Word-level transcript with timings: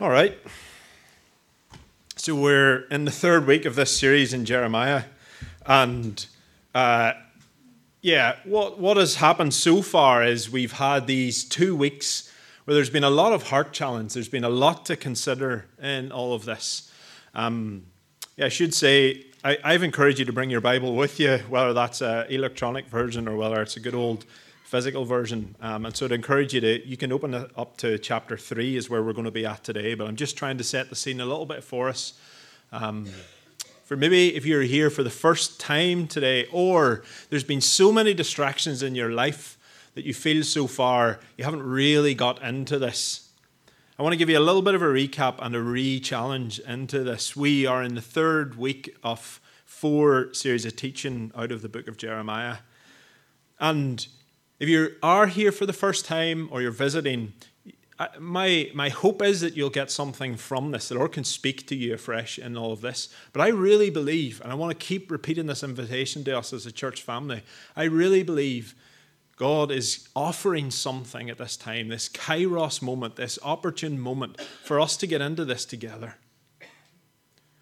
All 0.00 0.10
right. 0.10 0.38
So 2.14 2.32
we're 2.32 2.82
in 2.82 3.04
the 3.04 3.10
third 3.10 3.48
week 3.48 3.64
of 3.64 3.74
this 3.74 3.98
series 3.98 4.32
in 4.32 4.44
Jeremiah, 4.44 5.02
and 5.66 6.24
uh, 6.72 7.14
yeah, 8.00 8.36
what 8.44 8.78
what 8.78 8.96
has 8.96 9.16
happened 9.16 9.54
so 9.54 9.82
far 9.82 10.22
is 10.22 10.48
we've 10.48 10.70
had 10.70 11.08
these 11.08 11.42
two 11.42 11.74
weeks 11.74 12.32
where 12.64 12.76
there's 12.76 12.90
been 12.90 13.02
a 13.02 13.10
lot 13.10 13.32
of 13.32 13.48
heart 13.48 13.72
challenge. 13.72 14.14
There's 14.14 14.28
been 14.28 14.44
a 14.44 14.48
lot 14.48 14.86
to 14.86 14.94
consider 14.94 15.64
in 15.82 16.12
all 16.12 16.32
of 16.32 16.44
this. 16.44 16.92
Um, 17.34 17.86
yeah, 18.36 18.46
I 18.46 18.50
should 18.50 18.74
say 18.74 19.24
I, 19.42 19.58
I've 19.64 19.82
encouraged 19.82 20.20
you 20.20 20.24
to 20.26 20.32
bring 20.32 20.48
your 20.48 20.60
Bible 20.60 20.94
with 20.94 21.18
you, 21.18 21.38
whether 21.48 21.72
that's 21.72 22.02
an 22.02 22.26
electronic 22.30 22.86
version 22.86 23.26
or 23.26 23.36
whether 23.36 23.60
it's 23.60 23.76
a 23.76 23.80
good 23.80 23.96
old 23.96 24.26
physical 24.68 25.06
version. 25.06 25.56
Um, 25.62 25.86
and 25.86 25.96
so 25.96 26.04
I'd 26.04 26.12
encourage 26.12 26.52
you 26.52 26.60
to, 26.60 26.86
you 26.86 26.98
can 26.98 27.10
open 27.10 27.32
it 27.32 27.50
up 27.56 27.78
to 27.78 27.98
chapter 27.98 28.36
3 28.36 28.76
is 28.76 28.90
where 28.90 29.02
we're 29.02 29.14
going 29.14 29.24
to 29.24 29.30
be 29.30 29.46
at 29.46 29.64
today. 29.64 29.94
But 29.94 30.06
I'm 30.06 30.16
just 30.16 30.36
trying 30.36 30.58
to 30.58 30.64
set 30.64 30.90
the 30.90 30.94
scene 30.94 31.22
a 31.22 31.24
little 31.24 31.46
bit 31.46 31.64
for 31.64 31.88
us. 31.88 32.12
Um, 32.70 33.06
for 33.84 33.96
maybe 33.96 34.36
if 34.36 34.44
you're 34.44 34.60
here 34.60 34.90
for 34.90 35.02
the 35.02 35.08
first 35.08 35.58
time 35.58 36.06
today, 36.06 36.46
or 36.52 37.02
there's 37.30 37.44
been 37.44 37.62
so 37.62 37.90
many 37.90 38.12
distractions 38.12 38.82
in 38.82 38.94
your 38.94 39.10
life 39.10 39.56
that 39.94 40.04
you 40.04 40.12
feel 40.12 40.44
so 40.44 40.66
far 40.66 41.18
you 41.38 41.44
haven't 41.44 41.62
really 41.62 42.12
got 42.12 42.42
into 42.42 42.78
this. 42.78 43.30
I 43.98 44.02
want 44.02 44.12
to 44.12 44.18
give 44.18 44.28
you 44.28 44.38
a 44.38 44.40
little 44.40 44.60
bit 44.60 44.74
of 44.74 44.82
a 44.82 44.86
recap 44.86 45.36
and 45.38 45.56
a 45.56 45.62
re 45.62 45.98
challenge 45.98 46.58
into 46.58 47.02
this. 47.04 47.34
We 47.34 47.64
are 47.64 47.82
in 47.82 47.94
the 47.94 48.02
third 48.02 48.58
week 48.58 48.94
of 49.02 49.40
four 49.64 50.34
series 50.34 50.66
of 50.66 50.76
teaching 50.76 51.32
out 51.34 51.52
of 51.52 51.62
the 51.62 51.70
book 51.70 51.88
of 51.88 51.96
Jeremiah. 51.96 52.58
And 53.58 54.06
if 54.58 54.68
you 54.68 54.96
are 55.02 55.26
here 55.26 55.52
for 55.52 55.66
the 55.66 55.72
first 55.72 56.04
time 56.04 56.48
or 56.50 56.60
you're 56.60 56.70
visiting, 56.70 57.32
my, 58.18 58.70
my 58.74 58.88
hope 58.88 59.22
is 59.22 59.40
that 59.40 59.56
you'll 59.56 59.70
get 59.70 59.90
something 59.90 60.36
from 60.36 60.70
this. 60.70 60.88
The 60.88 60.96
Lord 60.96 61.12
can 61.12 61.24
speak 61.24 61.66
to 61.68 61.74
you 61.74 61.94
afresh 61.94 62.38
in 62.38 62.56
all 62.56 62.72
of 62.72 62.80
this. 62.80 63.08
But 63.32 63.42
I 63.42 63.48
really 63.48 63.90
believe, 63.90 64.40
and 64.40 64.52
I 64.52 64.54
want 64.54 64.78
to 64.78 64.86
keep 64.86 65.10
repeating 65.10 65.46
this 65.46 65.62
invitation 65.62 66.24
to 66.24 66.38
us 66.38 66.52
as 66.52 66.66
a 66.66 66.72
church 66.72 67.02
family, 67.02 67.42
I 67.76 67.84
really 67.84 68.22
believe 68.22 68.74
God 69.36 69.70
is 69.70 70.08
offering 70.16 70.70
something 70.70 71.30
at 71.30 71.38
this 71.38 71.56
time, 71.56 71.88
this 71.88 72.08
kairos 72.08 72.82
moment, 72.82 73.16
this 73.16 73.38
opportune 73.42 73.98
moment 73.98 74.40
for 74.64 74.80
us 74.80 74.96
to 74.96 75.06
get 75.06 75.20
into 75.20 75.44
this 75.44 75.64
together. 75.64 76.16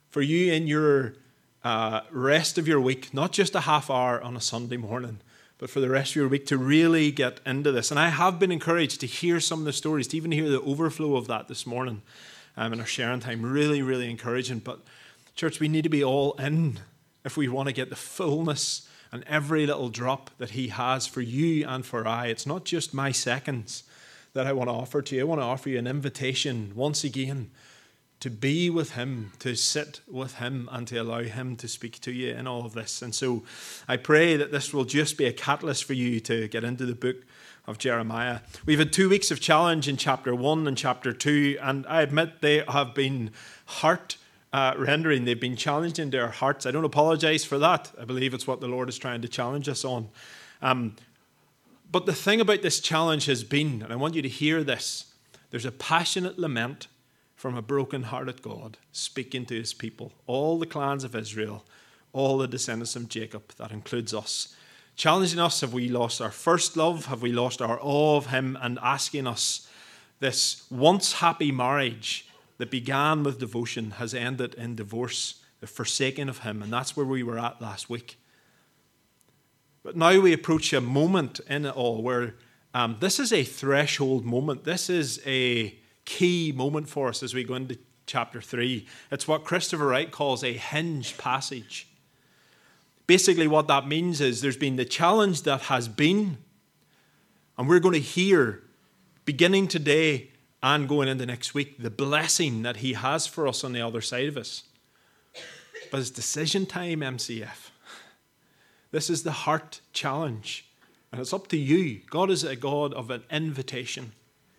For 0.08 0.22
you 0.22 0.52
in 0.52 0.66
your 0.66 1.14
uh, 1.62 2.00
rest 2.10 2.56
of 2.56 2.66
your 2.66 2.80
week, 2.80 3.12
not 3.12 3.32
just 3.32 3.54
a 3.54 3.60
half 3.60 3.90
hour 3.90 4.22
on 4.22 4.36
a 4.36 4.40
Sunday 4.40 4.78
morning, 4.78 5.20
but 5.58 5.70
for 5.70 5.80
the 5.80 5.88
rest 5.88 6.12
of 6.12 6.16
your 6.16 6.28
week 6.28 6.46
to 6.46 6.58
really 6.58 7.10
get 7.10 7.40
into 7.46 7.72
this. 7.72 7.90
And 7.90 7.98
I 7.98 8.10
have 8.10 8.38
been 8.38 8.52
encouraged 8.52 9.00
to 9.00 9.06
hear 9.06 9.40
some 9.40 9.60
of 9.60 9.64
the 9.64 9.72
stories, 9.72 10.06
to 10.08 10.16
even 10.16 10.32
hear 10.32 10.48
the 10.48 10.60
overflow 10.60 11.16
of 11.16 11.26
that 11.28 11.48
this 11.48 11.66
morning 11.66 12.02
um, 12.56 12.72
in 12.72 12.80
our 12.80 12.86
sharing 12.86 13.20
time. 13.20 13.42
Really, 13.42 13.82
really 13.82 14.10
encouraging. 14.10 14.58
But, 14.58 14.80
church, 15.34 15.58
we 15.58 15.68
need 15.68 15.82
to 15.82 15.88
be 15.88 16.04
all 16.04 16.34
in 16.34 16.80
if 17.24 17.36
we 17.36 17.48
want 17.48 17.68
to 17.68 17.72
get 17.72 17.90
the 17.90 17.96
fullness 17.96 18.88
and 19.10 19.24
every 19.26 19.66
little 19.66 19.88
drop 19.88 20.30
that 20.38 20.50
He 20.50 20.68
has 20.68 21.06
for 21.06 21.22
you 21.22 21.66
and 21.66 21.86
for 21.86 22.06
I. 22.06 22.26
It's 22.26 22.46
not 22.46 22.64
just 22.64 22.92
my 22.92 23.12
seconds 23.12 23.84
that 24.34 24.46
I 24.46 24.52
want 24.52 24.68
to 24.68 24.74
offer 24.74 25.00
to 25.00 25.16
you, 25.16 25.22
I 25.22 25.24
want 25.24 25.40
to 25.40 25.46
offer 25.46 25.70
you 25.70 25.78
an 25.78 25.86
invitation 25.86 26.72
once 26.74 27.04
again 27.04 27.50
to 28.20 28.30
be 28.30 28.70
with 28.70 28.92
Him, 28.92 29.32
to 29.40 29.54
sit 29.54 30.00
with 30.08 30.36
Him, 30.36 30.68
and 30.72 30.86
to 30.88 30.96
allow 30.96 31.22
Him 31.22 31.56
to 31.56 31.68
speak 31.68 32.00
to 32.00 32.12
you 32.12 32.32
in 32.32 32.46
all 32.46 32.64
of 32.64 32.72
this. 32.72 33.02
And 33.02 33.14
so 33.14 33.44
I 33.86 33.96
pray 33.96 34.36
that 34.36 34.52
this 34.52 34.72
will 34.72 34.84
just 34.84 35.18
be 35.18 35.26
a 35.26 35.32
catalyst 35.32 35.84
for 35.84 35.92
you 35.92 36.20
to 36.20 36.48
get 36.48 36.64
into 36.64 36.86
the 36.86 36.94
book 36.94 37.16
of 37.66 37.78
Jeremiah. 37.78 38.40
We've 38.64 38.78
had 38.78 38.92
two 38.92 39.08
weeks 39.08 39.30
of 39.30 39.40
challenge 39.40 39.88
in 39.88 39.96
chapter 39.96 40.34
one 40.34 40.66
and 40.66 40.76
chapter 40.76 41.12
two, 41.12 41.58
and 41.60 41.86
I 41.86 42.02
admit 42.02 42.40
they 42.40 42.64
have 42.68 42.94
been 42.94 43.30
heart. 43.66 44.16
Uh, 44.52 44.72
rendering, 44.78 45.26
they've 45.26 45.40
been 45.40 45.56
challenged 45.56 45.98
into 45.98 46.18
our 46.18 46.30
hearts. 46.30 46.64
I 46.64 46.70
don't 46.70 46.84
apologize 46.84 47.44
for 47.44 47.58
that. 47.58 47.92
I 48.00 48.04
believe 48.06 48.32
it's 48.32 48.46
what 48.46 48.60
the 48.60 48.68
Lord 48.68 48.88
is 48.88 48.96
trying 48.96 49.20
to 49.20 49.28
challenge 49.28 49.68
us 49.68 49.84
on. 49.84 50.08
Um, 50.62 50.94
but 51.92 52.06
the 52.06 52.14
thing 52.14 52.40
about 52.40 52.62
this 52.62 52.80
challenge 52.80 53.26
has 53.26 53.44
been, 53.44 53.82
and 53.82 53.92
I 53.92 53.96
want 53.96 54.14
you 54.14 54.22
to 54.22 54.28
hear 54.28 54.64
this 54.64 55.12
there's 55.50 55.66
a 55.66 55.72
passionate 55.72 56.38
lament 56.38 56.86
from 57.36 57.56
a 57.56 57.62
broken-hearted 57.62 58.42
God 58.42 58.78
speaking 58.90 59.44
to 59.46 59.54
his 59.54 59.74
people, 59.74 60.12
all 60.26 60.58
the 60.58 60.66
clans 60.66 61.04
of 61.04 61.14
Israel, 61.14 61.64
all 62.12 62.38
the 62.38 62.48
descendants 62.48 62.96
of 62.96 63.08
Jacob, 63.08 63.52
that 63.58 63.70
includes 63.70 64.12
us. 64.14 64.56
Challenging 64.96 65.38
us, 65.38 65.60
have 65.60 65.74
we 65.74 65.90
lost 65.90 66.22
our 66.22 66.30
first 66.30 66.76
love? 66.76 67.06
Have 67.06 67.20
we 67.20 67.30
lost 67.30 67.60
our 67.60 67.78
awe 67.82 68.16
of 68.16 68.28
him? 68.28 68.56
And 68.62 68.78
asking 68.82 69.26
us, 69.26 69.68
this 70.18 70.64
once 70.70 71.12
happy 71.14 71.52
marriage 71.52 72.26
that 72.56 72.70
began 72.70 73.22
with 73.22 73.38
devotion 73.38 73.92
has 73.92 74.14
ended 74.14 74.54
in 74.54 74.74
divorce, 74.74 75.42
the 75.60 75.66
forsaking 75.66 76.30
of 76.30 76.38
him. 76.38 76.62
And 76.62 76.72
that's 76.72 76.96
where 76.96 77.04
we 77.04 77.22
were 77.22 77.38
at 77.38 77.60
last 77.60 77.90
week. 77.90 78.18
But 79.82 79.94
now 79.94 80.18
we 80.18 80.32
approach 80.32 80.72
a 80.72 80.80
moment 80.80 81.40
in 81.48 81.66
it 81.66 81.76
all 81.76 82.02
where 82.02 82.34
um, 82.72 82.96
this 83.00 83.20
is 83.20 83.30
a 83.32 83.44
threshold 83.44 84.24
moment. 84.24 84.64
This 84.64 84.88
is 84.88 85.20
a 85.26 85.78
key 86.06 86.52
moment 86.56 86.88
for 86.88 87.08
us 87.08 87.22
as 87.22 87.34
we 87.34 87.44
go 87.44 87.54
into 87.54 87.78
chapter 88.06 88.40
3. 88.40 88.86
It's 89.10 89.28
what 89.28 89.44
Christopher 89.44 89.88
Wright 89.88 90.10
calls 90.10 90.42
a 90.42 90.54
hinge 90.54 91.18
passage. 91.18 91.88
Basically, 93.06 93.46
what 93.46 93.68
that 93.68 93.86
means 93.86 94.20
is 94.20 94.40
there's 94.40 94.56
been 94.56 94.76
the 94.76 94.84
challenge 94.84 95.42
that 95.42 95.62
has 95.62 95.88
been, 95.88 96.38
and 97.58 97.68
we're 97.68 97.80
going 97.80 97.94
to 97.94 98.00
hear, 98.00 98.62
beginning 99.24 99.68
today 99.68 100.30
and 100.62 100.88
going 100.88 101.08
into 101.08 101.26
next 101.26 101.54
week, 101.54 101.80
the 101.80 101.90
blessing 101.90 102.62
that 102.62 102.78
He 102.78 102.94
has 102.94 103.26
for 103.26 103.46
us 103.46 103.62
on 103.62 103.72
the 103.72 103.82
other 103.82 104.00
side 104.00 104.26
of 104.26 104.36
us. 104.36 104.64
But 105.90 106.00
it's 106.00 106.10
decision 106.10 106.66
time, 106.66 107.00
MCF. 107.00 107.70
This 108.90 109.10
is 109.10 109.22
the 109.22 109.32
heart 109.32 109.80
challenge. 109.92 110.64
And 111.12 111.20
it's 111.20 111.32
up 111.32 111.46
to 111.48 111.56
you. 111.56 112.00
God 112.10 112.30
is 112.30 112.42
a 112.42 112.56
God 112.56 112.92
of 112.94 113.10
an 113.10 113.22
invitation. 113.30 114.12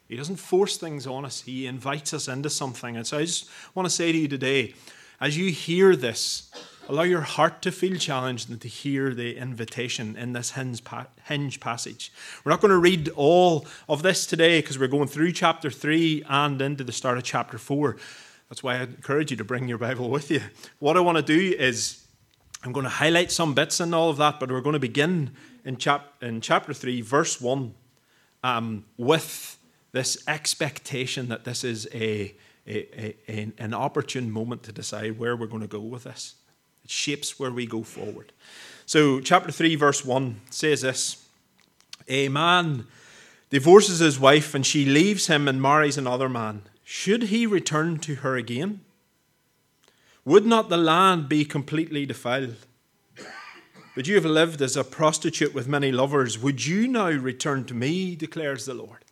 He 0.08 0.16
doesn't 0.16 0.38
force 0.38 0.78
things 0.78 1.06
on 1.06 1.26
us, 1.26 1.42
He 1.42 1.68
invites 1.68 2.14
us 2.14 2.28
into 2.28 2.50
something. 2.50 2.96
And 2.96 3.06
so 3.06 3.18
I 3.18 3.26
just 3.26 3.50
want 3.76 3.86
to 3.86 3.94
say 3.94 4.12
to 4.12 4.18
you 4.18 4.28
today, 4.28 4.74
as 5.20 5.38
you 5.38 5.52
hear 5.52 5.96
this, 5.96 6.52
allow 6.88 7.04
your 7.04 7.22
heart 7.22 7.62
to 7.64 7.72
feel 7.72 7.98
challenged 7.98 8.50
and 8.50 8.62
to 8.62 8.68
hear 8.68 9.14
the 9.14 9.36
invitation 9.36 10.16
in 10.16 10.34
this 10.34 10.52
hinge 10.52 11.60
passage. 11.60 12.12
We're 12.44 12.52
not 12.52 12.62
going 12.62 12.72
to 12.72 12.78
read 12.78 13.10
all 13.10 13.66
of 13.90 14.04
this 14.04 14.26
today 14.26 14.62
because 14.62 14.80
we're 14.80 14.88
going 14.88 15.08
through 15.08 15.34
chapter 15.34 15.70
3 15.70 16.24
and 16.30 16.62
into 16.62 16.84
the 16.84 16.92
start 16.92 17.18
of 17.18 17.24
chapter 17.24 17.58
4. 17.58 17.98
That's 18.50 18.64
why 18.64 18.76
I 18.76 18.84
encourage 18.84 19.32
you 19.32 19.38
to 19.38 19.44
bring 19.44 19.68
your 19.68 19.78
Bible 19.78 20.10
with 20.10 20.32
you. 20.32 20.42
What 20.80 20.96
I 20.96 21.02
want 21.02 21.18
to 21.18 21.24
do 21.24 21.56
is 21.58 22.06
I'm 22.64 22.72
going 22.72 22.86
to 22.86 22.90
highlight 22.90 23.32
some 23.32 23.54
bits 23.54 23.80
and 23.80 23.94
all 23.94 24.10
of 24.10 24.18
that, 24.18 24.40
but 24.40 24.50
we're 24.50 24.62
going 24.62 24.74
to 24.74 24.80
begin 24.80 25.32
in, 25.66 25.78
chap- 25.78 26.22
in 26.22 26.40
chapter 26.42 26.74
3, 26.74 27.02
verse 27.02 27.42
1, 27.42 27.74
um, 28.44 28.86
with 28.98 29.58
this 29.92 30.24
expectation 30.28 31.30
that 31.30 31.44
this 31.44 31.64
is 31.64 31.88
a, 31.94 32.36
a, 32.68 33.16
a, 33.30 33.52
an 33.58 33.74
opportune 33.74 34.30
moment 34.32 34.64
to 34.64 34.72
decide 34.72 35.18
where 35.18 35.36
we're 35.36 35.48
going 35.48 35.62
to 35.62 35.68
go 35.68 35.80
with 35.80 36.04
this. 36.04 36.36
It 36.84 36.92
shapes 36.92 37.40
where 37.40 37.52
we 37.52 37.66
go 37.66 37.84
forward. 37.84 38.32
So, 38.86 39.20
chapter 39.20 39.52
3, 39.52 39.76
verse 39.76 40.06
1 40.06 40.42
says 40.50 40.82
this 40.82 41.28
A 42.08 42.30
man 42.30 42.88
divorces 43.50 44.00
his 44.00 44.20
wife 44.20 44.54
and 44.54 44.66
she 44.66 44.86
leaves 44.86 45.28
him 45.28 45.48
and 45.48 45.62
marries 45.62 45.98
another 45.98 46.30
man. 46.30 46.64
Should 46.84 47.24
he 47.24 47.46
return 47.46 48.00
to 48.00 48.16
her 48.16 48.36
again? 48.36 48.82
Would 50.24 50.46
not 50.46 50.70
the 50.70 50.78
land 50.78 51.30
be 51.30 51.46
completely 51.46 52.06
defiled? 52.06 52.56
But 53.96 54.08
you 54.08 54.16
have 54.16 54.26
lived 54.26 54.62
as 54.62 54.78
a 54.78 54.84
prostitute 54.84 55.56
with 55.56 55.68
many 55.68 55.92
lovers. 55.92 56.38
Would 56.38 56.66
you 56.66 56.88
now 56.88 57.10
return 57.10 57.66
to 57.66 57.74
me, 57.74 58.16
declares 58.16 58.66
the 58.66 58.76
Lord? 58.76 59.04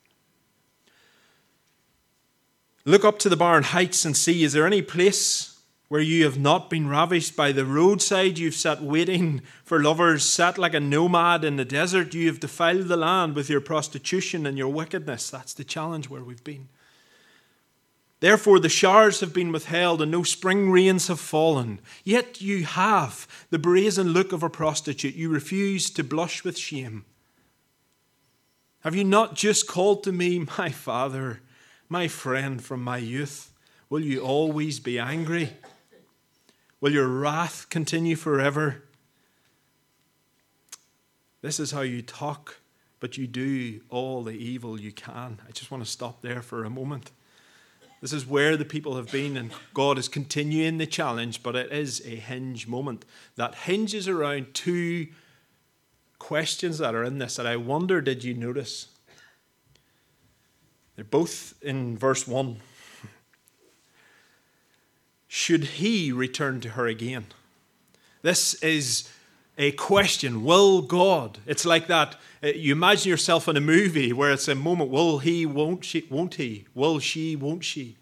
Look 2.88 3.04
up 3.04 3.18
to 3.20 3.30
the 3.30 3.36
barren 3.36 3.64
heights 3.64 4.06
and 4.06 4.16
see 4.16 4.44
is 4.44 4.54
there 4.54 4.68
any 4.68 4.84
place 4.84 5.60
where 5.88 6.02
you 6.02 6.24
have 6.24 6.38
not 6.38 6.70
been 6.70 6.88
ravished 6.88 7.36
by 7.36 7.52
the 7.52 7.66
roadside? 7.66 8.38
You've 8.38 8.54
sat 8.54 8.82
waiting 8.82 9.42
for 9.64 9.82
lovers, 9.82 10.24
sat 10.24 10.60
like 10.60 10.76
a 10.76 10.80
nomad 10.80 11.44
in 11.44 11.56
the 11.56 11.66
desert. 11.66 12.14
You 12.14 12.28
have 12.28 12.40
defiled 12.40 12.88
the 12.88 12.98
land 12.98 13.36
with 13.36 13.50
your 13.50 13.62
prostitution 13.62 14.46
and 14.46 14.56
your 14.56 14.68
wickedness. 14.68 15.32
That's 15.32 15.54
the 15.54 15.64
challenge 15.64 16.10
where 16.10 16.24
we've 16.24 16.44
been. 16.44 16.70
Therefore, 18.20 18.60
the 18.60 18.70
showers 18.70 19.20
have 19.20 19.34
been 19.34 19.52
withheld 19.52 20.02
and 20.02 20.12
no 20.12 20.22
spring 20.22 20.70
rains 20.70 21.08
have 21.08 21.20
fallen. 21.20 21.80
Yet 22.04 22.40
you 22.40 22.66
have 22.66 23.28
the 23.50 23.60
brazen 23.60 24.10
look 24.10 24.32
of 24.32 24.44
a 24.44 24.50
prostitute. 24.50 25.16
You 25.16 25.30
refuse 25.30 25.90
to 25.90 26.04
blush 26.04 26.44
with 26.44 26.58
shame. 26.58 27.06
Have 28.82 28.96
you 28.96 29.04
not 29.04 29.34
just 29.34 29.68
called 29.68 30.04
to 30.04 30.12
me, 30.12 30.46
my 30.58 30.70
father? 30.70 31.42
My 31.88 32.08
friend 32.08 32.64
from 32.64 32.84
my 32.84 32.98
youth, 32.98 33.52
will 33.90 34.02
you 34.02 34.22
always 34.22 34.80
be 34.80 34.98
angry? 34.98 35.54
Will 36.82 36.94
your 36.94 37.08
wrath 37.08 37.68
continue 37.70 38.16
forever? 38.16 38.84
This 41.42 41.60
is 41.60 41.72
how 41.72 41.82
you 41.82 42.02
talk, 42.02 42.58
but 43.00 43.18
you 43.18 43.28
do 43.28 43.82
all 43.90 44.24
the 44.24 44.32
evil 44.32 44.80
you 44.80 44.92
can. 44.92 45.40
I 45.48 45.52
just 45.52 45.70
want 45.70 45.84
to 45.84 45.90
stop 45.90 46.22
there 46.22 46.42
for 46.42 46.64
a 46.64 46.70
moment. 46.70 47.12
This 48.02 48.14
is 48.14 48.26
where 48.26 48.58
the 48.58 48.66
people 48.66 48.98
have 48.98 49.12
been, 49.12 49.38
and 49.38 49.52
God 49.74 49.98
is 49.98 50.08
continuing 50.08 50.80
the 50.80 50.88
challenge, 50.88 51.44
but 51.44 51.56
it 51.56 51.72
is 51.72 52.02
a 52.06 52.16
hinge 52.16 52.68
moment 52.68 53.06
that 53.36 53.56
hinges 53.56 54.08
around 54.08 54.54
two 54.54 55.08
questions 56.18 56.80
that 56.80 56.96
are 56.96 57.04
in 57.04 57.20
this 57.20 57.36
that 57.36 57.46
I 57.48 57.56
wonder 57.56 58.02
did 58.02 58.24
you 58.24 58.34
notice? 58.34 58.88
They're 60.96 61.06
both 61.06 61.54
in 61.62 61.98
verse 61.98 62.28
1. 62.28 62.58
Should 65.28 65.64
he 65.66 66.12
return 66.12 66.62
to 66.62 66.70
her 66.70 66.88
again? 66.88 67.26
This 68.22 68.54
is 68.56 69.10
a 69.58 69.72
question. 69.74 70.44
Will 70.44 70.82
God? 70.82 71.40
It's 71.46 71.66
like 71.66 71.88
that. 71.88 72.16
Uh, 72.44 72.48
you 72.48 72.72
imagine 72.72 73.10
yourself 73.10 73.48
in 73.48 73.58
a 73.58 73.62
movie 73.62 74.14
where 74.14 74.32
it's 74.32 74.48
a 74.48 74.56
moment. 74.56 74.90
Will 74.90 75.20
he? 75.20 75.46
Won't 75.46 75.86
she? 75.86 76.06
Won't 76.10 76.36
he? 76.36 76.66
Will 76.74 77.00
she? 77.00 77.36
Won't 77.36 77.64
she? 77.64 77.98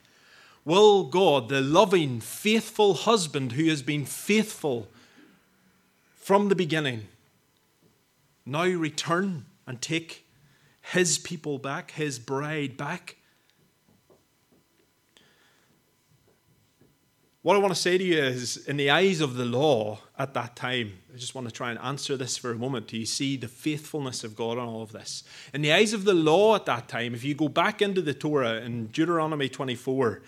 Will 0.66 1.04
God, 1.04 1.50
the 1.50 1.62
loving, 1.62 2.22
faithful 2.22 2.94
husband 2.94 3.54
who 3.54 3.66
has 3.66 3.82
been 3.82 4.06
faithful 4.06 4.88
from 6.16 6.48
the 6.48 6.56
beginning, 6.56 7.08
now 8.46 8.64
return 8.64 9.46
and 9.68 9.82
take 9.82 10.23
his 10.92 11.18
people 11.18 11.58
back, 11.58 11.92
his 11.92 12.20
bride 12.20 12.78
back? 12.78 13.18
What 17.42 17.58
I 17.58 17.60
want 17.60 17.74
to 17.74 17.80
say 17.80 17.98
to 17.98 18.04
you 18.04 18.18
is, 18.18 18.56
in 18.56 18.78
the 18.78 18.90
eyes 18.90 19.20
of 19.20 19.36
the 19.36 19.44
law 19.44 20.00
at 20.18 20.34
that 20.34 20.56
time, 20.56 20.94
I 21.14 21.18
just 21.18 21.36
want 21.36 21.46
to 21.46 21.54
try 21.54 21.72
and 21.72 21.80
answer 21.80 22.16
this 22.16 22.38
for 22.38 22.52
a 22.52 22.56
moment. 22.56 22.88
Do 22.88 22.98
you 22.98 23.06
see 23.06 23.36
the 23.36 23.50
faithfulness 23.50 24.24
of 24.24 24.34
God 24.34 24.54
in 24.54 24.64
all 24.64 24.82
of 24.82 24.94
this? 24.94 25.26
In 25.54 25.62
the 25.62 25.74
eyes 25.74 25.92
of 25.92 26.06
the 26.06 26.14
law 26.14 26.56
at 26.56 26.66
that 26.68 26.88
time, 26.88 27.14
if 27.14 27.26
you 27.26 27.36
go 27.36 27.50
back 27.50 27.82
into 27.82 28.02
the 28.02 28.14
Torah 28.14 28.62
in 28.62 28.88
Deuteronomy 28.88 29.50
24, 29.50 30.22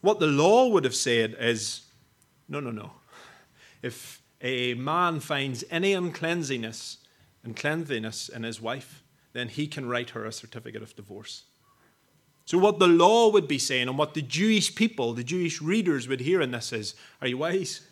what 0.00 0.18
the 0.18 0.26
law 0.26 0.68
would 0.68 0.82
have 0.82 0.96
said 0.96 1.36
is 1.38 1.82
no, 2.48 2.58
no, 2.58 2.72
no. 2.72 2.90
If 3.82 4.20
a 4.40 4.74
man 4.74 5.20
finds 5.20 5.62
any 5.70 5.92
uncleanliness 5.92 6.98
and 7.44 7.54
cleanliness 7.54 8.28
in 8.28 8.42
his 8.42 8.60
wife, 8.60 9.04
then 9.38 9.48
he 9.48 9.66
can 9.66 9.88
write 9.88 10.10
her 10.10 10.24
a 10.24 10.32
certificate 10.32 10.82
of 10.82 10.96
divorce. 10.96 11.44
So, 12.44 12.56
what 12.56 12.78
the 12.78 12.88
law 12.88 13.30
would 13.30 13.46
be 13.46 13.58
saying, 13.58 13.88
and 13.88 13.98
what 13.98 14.14
the 14.14 14.22
Jewish 14.22 14.74
people, 14.74 15.12
the 15.12 15.22
Jewish 15.22 15.60
readers 15.60 16.08
would 16.08 16.20
hear 16.20 16.40
in 16.40 16.50
this 16.50 16.72
is 16.72 16.94
Are 17.20 17.28
you 17.28 17.38
wise? 17.38 17.82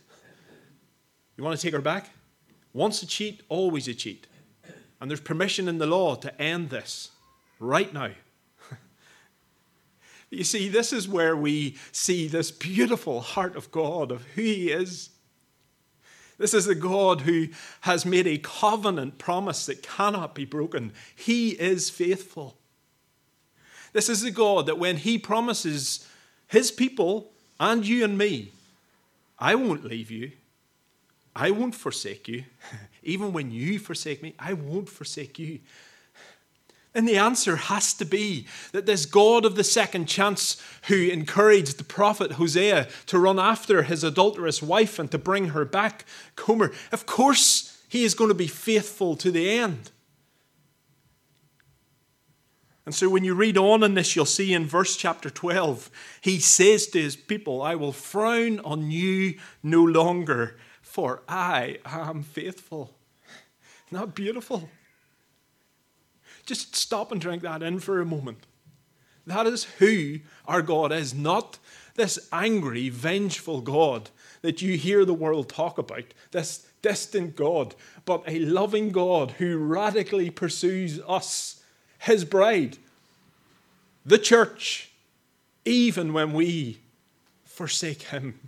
You 1.37 1.45
want 1.45 1.59
to 1.59 1.63
take 1.63 1.75
her 1.75 1.83
back? 1.83 2.11
Once 2.73 3.03
a 3.03 3.07
cheat, 3.07 3.43
always 3.49 3.87
a 3.89 3.95
cheat. 3.95 4.27
And 5.01 5.11
there's 5.11 5.21
permission 5.21 5.69
in 5.69 5.79
the 5.79 5.87
law 5.87 6.15
to 6.17 6.41
end 6.41 6.71
this 6.71 7.11
right 7.61 7.93
now. 7.93 8.13
you 10.31 10.45
see, 10.45 10.71
this 10.71 10.93
is 10.93 11.07
where 11.07 11.37
we 11.37 11.77
see 11.93 12.27
this 12.27 12.51
beautiful 12.51 13.21
heart 13.21 13.57
of 13.57 13.71
God, 13.71 14.11
of 14.11 14.23
who 14.29 14.43
He 14.43 14.71
is. 14.71 15.11
This 16.39 16.53
is 16.53 16.67
a 16.69 16.75
God 16.75 17.23
who 17.23 17.49
has 17.83 18.05
made 18.05 18.27
a 18.27 18.39
covenant 18.39 19.19
promise 19.19 19.67
that 19.67 19.83
cannot 19.83 20.35
be 20.35 20.45
broken. 20.45 20.93
He 21.15 21.51
is 21.51 21.89
faithful. 21.89 22.57
This 23.93 24.09
is 24.09 24.21
the 24.21 24.31
God 24.31 24.67
that 24.67 24.79
when 24.79 24.99
He 24.99 25.17
promises 25.19 26.07
His 26.49 26.71
people 26.71 27.33
and 27.59 27.87
you 27.87 28.05
and 28.05 28.19
me, 28.19 28.53
I 29.39 29.55
won't 29.55 29.85
leave 29.85 30.11
you, 30.11 30.33
I 31.35 31.51
won't 31.51 31.75
forsake 31.75 32.29
you. 32.29 32.45
Even 33.03 33.33
when 33.33 33.51
you 33.51 33.79
forsake 33.79 34.23
me, 34.23 34.35
I 34.39 34.53
won't 34.53 34.89
forsake 34.89 35.39
you. 35.39 35.61
And 36.97 37.07
the 37.07 37.19
answer 37.19 37.57
has 37.57 37.93
to 37.93 38.07
be 38.07 38.47
that 38.73 38.87
this 38.87 39.05
God 39.05 39.45
of 39.45 39.55
the 39.55 39.63
second 39.63 40.07
chance, 40.07 40.57
who 40.85 41.11
encouraged 41.11 41.77
the 41.77 41.85
prophet 41.85 42.33
Hosea 42.33 42.89
to 43.05 43.19
run 43.19 43.39
after 43.39 43.83
his 43.83 44.03
adulterous 44.03 44.63
wife 44.63 44.99
and 44.99 45.11
to 45.11 45.19
bring 45.19 45.49
her 45.49 45.67
back, 45.67 46.07
Gomer, 46.37 46.73
of 46.93 47.05
course 47.05 47.79
he 47.87 48.05
is 48.05 48.15
going 48.15 48.29
to 48.29 48.35
be 48.35 48.47
faithful 48.47 49.15
to 49.17 49.31
the 49.31 49.51
end. 49.59 49.91
And 52.87 52.95
so 52.95 53.11
when 53.11 53.25
you 53.25 53.35
read 53.35 53.59
on 53.59 53.83
in 53.83 53.93
this, 53.93 54.17
you'll 54.17 54.25
see 54.25 54.55
in 54.55 54.65
verse 54.65 54.97
chapter 54.97 55.29
12, 55.29 55.91
he 56.23 56.39
says 56.39 56.87
to 56.87 56.99
his 56.99 57.15
people, 57.15 57.61
I 57.61 57.75
will 57.75 57.93
frown 57.93 58.59
on 58.61 58.91
you 58.91 59.39
no 59.63 59.85
longer, 59.85 60.57
for 60.81 61.23
I 61.29 61.77
am 61.85 62.23
faithful. 62.23 62.97
Not 63.91 64.15
beautiful. 64.15 64.71
Just 66.47 66.75
stop 66.75 67.13
and 67.13 67.21
drink 67.21 67.43
that 67.43 67.63
in 67.63 67.81
for 67.81 68.01
a 68.01 68.07
moment. 68.07 68.47
That 69.27 69.47
is 69.47 69.65
who 69.65 70.21
our 70.47 70.63
God 70.63 70.93
is, 70.93 71.13
not 71.13 71.59
this 71.97 72.29
angry, 72.33 72.89
vengeful 72.89 73.61
God 73.61 74.11
that 74.43 74.63
you 74.63 74.77
hear 74.77 75.05
the 75.05 75.15
world 75.15 75.49
talk 75.49 75.79
about, 75.79 76.15
this 76.31 76.67
distant 76.83 77.35
God, 77.35 77.75
but 78.05 78.23
a 78.29 78.39
loving 78.39 78.91
God 78.91 79.33
who 79.33 79.59
radically 79.59 80.31
pursues 80.31 81.01
us 81.09 81.63
his 81.99 82.25
bride, 82.25 82.79
the 84.05 84.19
church, 84.19 84.93
even 85.65 86.13
when 86.13 86.33
we 86.33 86.79
forsake 87.45 88.03
him. 88.03 88.39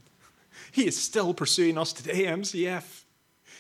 He 0.71 0.87
is 0.87 0.97
still 0.97 1.35
pursuing 1.35 1.77
us 1.77 1.93
today, 1.93 2.27
MCF. 2.27 3.03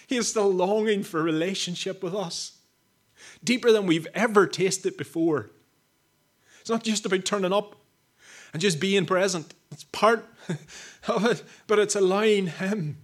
He 0.06 0.16
is 0.16 0.28
still 0.28 0.52
longing 0.52 1.02
for 1.02 1.22
relationship 1.22 2.02
with 2.02 2.14
us, 2.14 2.57
deeper 3.42 3.72
than 3.72 3.86
we've 3.86 4.06
ever 4.14 4.46
tasted 4.46 4.96
before. 4.96 5.50
It's 6.60 6.70
not 6.70 6.84
just 6.84 7.06
about 7.06 7.24
turning 7.24 7.52
up 7.52 7.76
and 8.52 8.60
just 8.60 8.80
being 8.80 9.06
present, 9.06 9.54
it's 9.70 9.84
part 9.84 10.26
of 11.08 11.24
it, 11.24 11.42
but 11.66 11.78
it's 11.78 11.96
allowing 11.96 12.46
Him, 12.46 12.98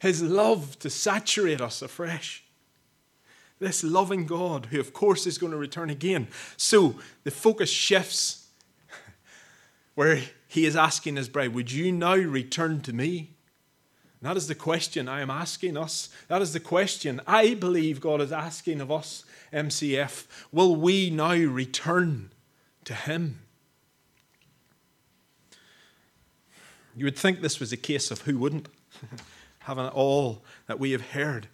His 0.00 0.22
love, 0.22 0.78
to 0.80 0.90
saturate 0.90 1.60
us 1.60 1.82
afresh. 1.82 2.44
This 3.58 3.84
loving 3.84 4.26
God, 4.26 4.66
who 4.66 4.80
of 4.80 4.92
course 4.92 5.26
is 5.26 5.36
going 5.36 5.52
to 5.52 5.58
return 5.58 5.90
again. 5.90 6.28
So 6.56 6.96
the 7.24 7.30
focus 7.30 7.70
shifts 7.70 8.48
where 9.94 10.22
he 10.48 10.64
is 10.64 10.74
asking 10.74 11.16
his 11.16 11.28
bride, 11.28 11.54
Would 11.54 11.70
you 11.70 11.92
now 11.92 12.16
return 12.16 12.80
to 12.82 12.92
me? 12.92 13.36
And 14.20 14.28
that 14.28 14.36
is 14.36 14.48
the 14.48 14.54
question 14.54 15.08
I 15.08 15.20
am 15.20 15.30
asking 15.30 15.76
us. 15.76 16.10
That 16.28 16.42
is 16.42 16.52
the 16.52 16.60
question 16.60 17.20
I 17.26 17.54
believe 17.54 18.00
God 18.00 18.20
is 18.20 18.32
asking 18.32 18.80
of 18.80 18.92
us, 18.92 19.24
MCF. 19.52 20.26
Will 20.52 20.76
we 20.76 21.08
now 21.08 21.34
return 21.34 22.30
to 22.84 22.94
Him? 22.94 23.40
You 26.94 27.06
would 27.06 27.16
think 27.16 27.40
this 27.40 27.60
was 27.60 27.72
a 27.72 27.78
case 27.78 28.10
of 28.10 28.22
who 28.22 28.36
wouldn't, 28.36 28.68
having 29.60 29.86
all 29.86 30.42
that 30.66 30.78
we 30.78 30.92
have 30.92 31.12
heard. 31.12 31.48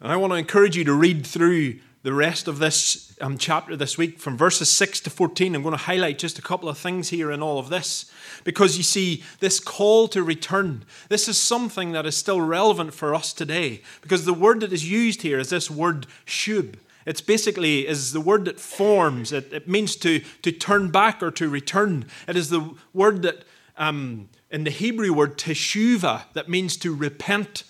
And 0.00 0.10
I 0.10 0.16
want 0.16 0.32
to 0.32 0.38
encourage 0.38 0.76
you 0.76 0.84
to 0.84 0.94
read 0.94 1.26
through 1.26 1.80
the 2.06 2.12
rest 2.12 2.46
of 2.46 2.60
this 2.60 3.12
um, 3.20 3.36
chapter 3.36 3.74
this 3.74 3.98
week 3.98 4.20
from 4.20 4.36
verses 4.36 4.70
6 4.70 5.00
to 5.00 5.10
14. 5.10 5.56
I'm 5.56 5.62
going 5.62 5.72
to 5.72 5.76
highlight 5.76 6.20
just 6.20 6.38
a 6.38 6.42
couple 6.42 6.68
of 6.68 6.78
things 6.78 7.08
here 7.08 7.32
in 7.32 7.42
all 7.42 7.58
of 7.58 7.68
this 7.68 8.08
because 8.44 8.76
you 8.76 8.84
see, 8.84 9.24
this 9.40 9.58
call 9.58 10.06
to 10.06 10.22
return, 10.22 10.84
this 11.08 11.26
is 11.26 11.36
something 11.36 11.90
that 11.90 12.06
is 12.06 12.16
still 12.16 12.40
relevant 12.40 12.94
for 12.94 13.12
us 13.12 13.32
today 13.32 13.82
because 14.02 14.24
the 14.24 14.32
word 14.32 14.60
that 14.60 14.72
is 14.72 14.88
used 14.88 15.22
here 15.22 15.40
is 15.40 15.50
this 15.50 15.68
word 15.68 16.06
shub. 16.24 16.76
It's 17.06 17.20
basically 17.20 17.88
is 17.88 18.12
the 18.12 18.20
word 18.20 18.44
that 18.44 18.60
forms. 18.60 19.32
It, 19.32 19.52
it 19.52 19.66
means 19.66 19.96
to, 19.96 20.20
to 20.42 20.52
turn 20.52 20.92
back 20.92 21.24
or 21.24 21.32
to 21.32 21.48
return. 21.48 22.06
It 22.28 22.36
is 22.36 22.50
the 22.50 22.72
word 22.94 23.22
that 23.22 23.42
um, 23.76 24.28
in 24.52 24.62
the 24.62 24.70
Hebrew 24.70 25.12
word 25.12 25.38
teshuva 25.38 26.22
that 26.34 26.48
means 26.48 26.76
to 26.76 26.94
repent 26.94 27.64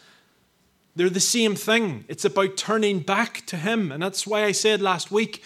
they're 0.96 1.10
the 1.10 1.20
same 1.20 1.54
thing. 1.54 2.06
It's 2.08 2.24
about 2.24 2.56
turning 2.56 3.00
back 3.00 3.44
to 3.46 3.56
Him. 3.56 3.92
And 3.92 4.02
that's 4.02 4.26
why 4.26 4.44
I 4.44 4.52
said 4.52 4.80
last 4.80 5.10
week 5.10 5.44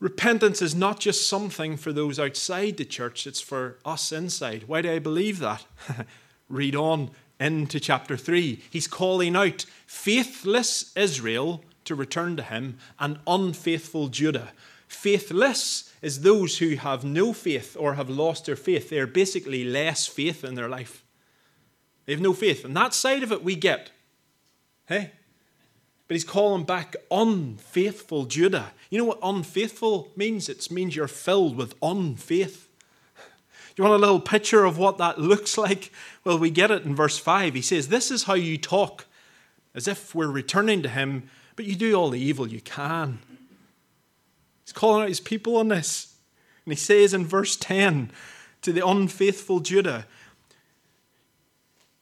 repentance 0.00 0.60
is 0.60 0.74
not 0.74 1.00
just 1.00 1.26
something 1.26 1.78
for 1.78 1.90
those 1.90 2.18
outside 2.20 2.76
the 2.76 2.84
church, 2.84 3.26
it's 3.26 3.40
for 3.40 3.78
us 3.86 4.12
inside. 4.12 4.64
Why 4.66 4.82
do 4.82 4.92
I 4.92 4.98
believe 4.98 5.38
that? 5.38 5.64
Read 6.50 6.76
on 6.76 7.10
into 7.40 7.80
chapter 7.80 8.16
3. 8.16 8.62
He's 8.68 8.86
calling 8.86 9.34
out 9.34 9.64
faithless 9.86 10.94
Israel 10.94 11.64
to 11.86 11.94
return 11.94 12.36
to 12.36 12.42
Him 12.42 12.76
and 12.98 13.18
unfaithful 13.26 14.08
Judah. 14.08 14.52
Faithless 14.86 15.92
is 16.02 16.20
those 16.20 16.58
who 16.58 16.76
have 16.76 17.02
no 17.02 17.32
faith 17.32 17.74
or 17.80 17.94
have 17.94 18.10
lost 18.10 18.44
their 18.44 18.56
faith. 18.56 18.90
They're 18.90 19.06
basically 19.06 19.64
less 19.64 20.06
faith 20.06 20.44
in 20.44 20.54
their 20.54 20.68
life. 20.68 21.02
They 22.04 22.12
have 22.12 22.20
no 22.20 22.34
faith. 22.34 22.64
And 22.64 22.76
that 22.76 22.92
side 22.92 23.22
of 23.22 23.32
it 23.32 23.42
we 23.42 23.56
get. 23.56 23.90
Hey? 24.86 25.12
But 26.06 26.14
he's 26.14 26.24
calling 26.24 26.64
back 26.64 26.96
unfaithful 27.10 28.26
Judah. 28.26 28.72
You 28.90 28.98
know 28.98 29.04
what 29.04 29.18
unfaithful 29.22 30.10
means? 30.16 30.48
It 30.48 30.70
means 30.70 30.94
you're 30.94 31.08
filled 31.08 31.56
with 31.56 31.74
unfaith. 31.80 32.68
Do 33.74 33.82
you 33.82 33.88
want 33.88 34.02
a 34.02 34.06
little 34.06 34.20
picture 34.20 34.64
of 34.64 34.78
what 34.78 34.98
that 34.98 35.18
looks 35.18 35.56
like? 35.58 35.90
Well, 36.22 36.38
we 36.38 36.50
get 36.50 36.70
it 36.70 36.84
in 36.84 36.94
verse 36.94 37.18
5. 37.18 37.54
He 37.54 37.62
says, 37.62 37.88
This 37.88 38.10
is 38.10 38.24
how 38.24 38.34
you 38.34 38.58
talk, 38.58 39.06
as 39.74 39.88
if 39.88 40.14
we're 40.14 40.30
returning 40.30 40.82
to 40.82 40.88
him, 40.88 41.28
but 41.56 41.64
you 41.64 41.74
do 41.74 41.94
all 41.94 42.10
the 42.10 42.20
evil 42.20 42.46
you 42.46 42.60
can. 42.60 43.18
He's 44.64 44.72
calling 44.72 45.02
out 45.02 45.08
his 45.08 45.20
people 45.20 45.56
on 45.56 45.68
this. 45.68 46.14
And 46.64 46.72
he 46.72 46.76
says 46.78 47.12
in 47.12 47.26
verse 47.26 47.56
10 47.56 48.10
to 48.62 48.72
the 48.72 48.86
unfaithful 48.86 49.60
Judah, 49.60 50.06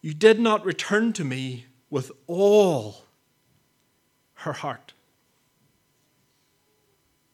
You 0.01 0.13
did 0.13 0.39
not 0.39 0.65
return 0.65 1.13
to 1.15 1.25
me 1.25 1.67
with 1.93 2.11
all 2.27 3.05
her 4.33 4.55
heart. 4.55 4.95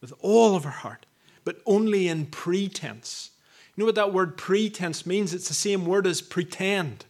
With 0.01 0.13
all 0.19 0.57
of 0.57 0.65
her 0.65 0.71
heart, 0.71 1.07
but 1.45 1.63
only 1.65 2.09
in 2.09 2.27
pretense. 2.27 3.31
You 3.77 3.83
know 3.83 3.87
what 3.87 3.95
that 3.95 4.13
word 4.13 4.37
pretense 4.37 5.07
means? 5.07 5.33
It's 5.33 5.47
the 5.47 5.55
same 5.55 5.87
word 5.87 6.09
as 6.09 6.21
pretend. 6.21 7.05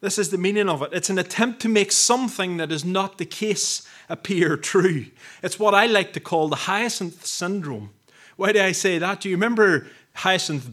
This 0.00 0.16
is 0.16 0.30
the 0.30 0.38
meaning 0.38 0.68
of 0.68 0.80
it. 0.82 0.90
It's 0.92 1.10
an 1.10 1.18
attempt 1.18 1.60
to 1.62 1.68
make 1.68 1.90
something 1.90 2.56
that 2.58 2.70
is 2.70 2.84
not 2.84 3.18
the 3.18 3.26
case 3.26 3.86
appear 4.08 4.56
true. 4.56 5.06
It's 5.42 5.58
what 5.58 5.74
I 5.74 5.86
like 5.86 6.12
to 6.12 6.20
call 6.20 6.48
the 6.48 6.54
hyacinth 6.56 7.26
syndrome. 7.26 7.90
Why 8.36 8.52
do 8.52 8.62
I 8.62 8.70
say 8.70 8.96
that? 8.98 9.20
Do 9.20 9.28
you 9.28 9.34
remember 9.34 9.88
Hyacinth? 10.14 10.70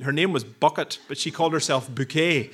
Her 0.00 0.12
name 0.12 0.32
was 0.32 0.44
Bucket, 0.44 1.00
but 1.08 1.18
she 1.18 1.32
called 1.32 1.52
herself 1.52 1.92
Bouquet. 1.92 2.50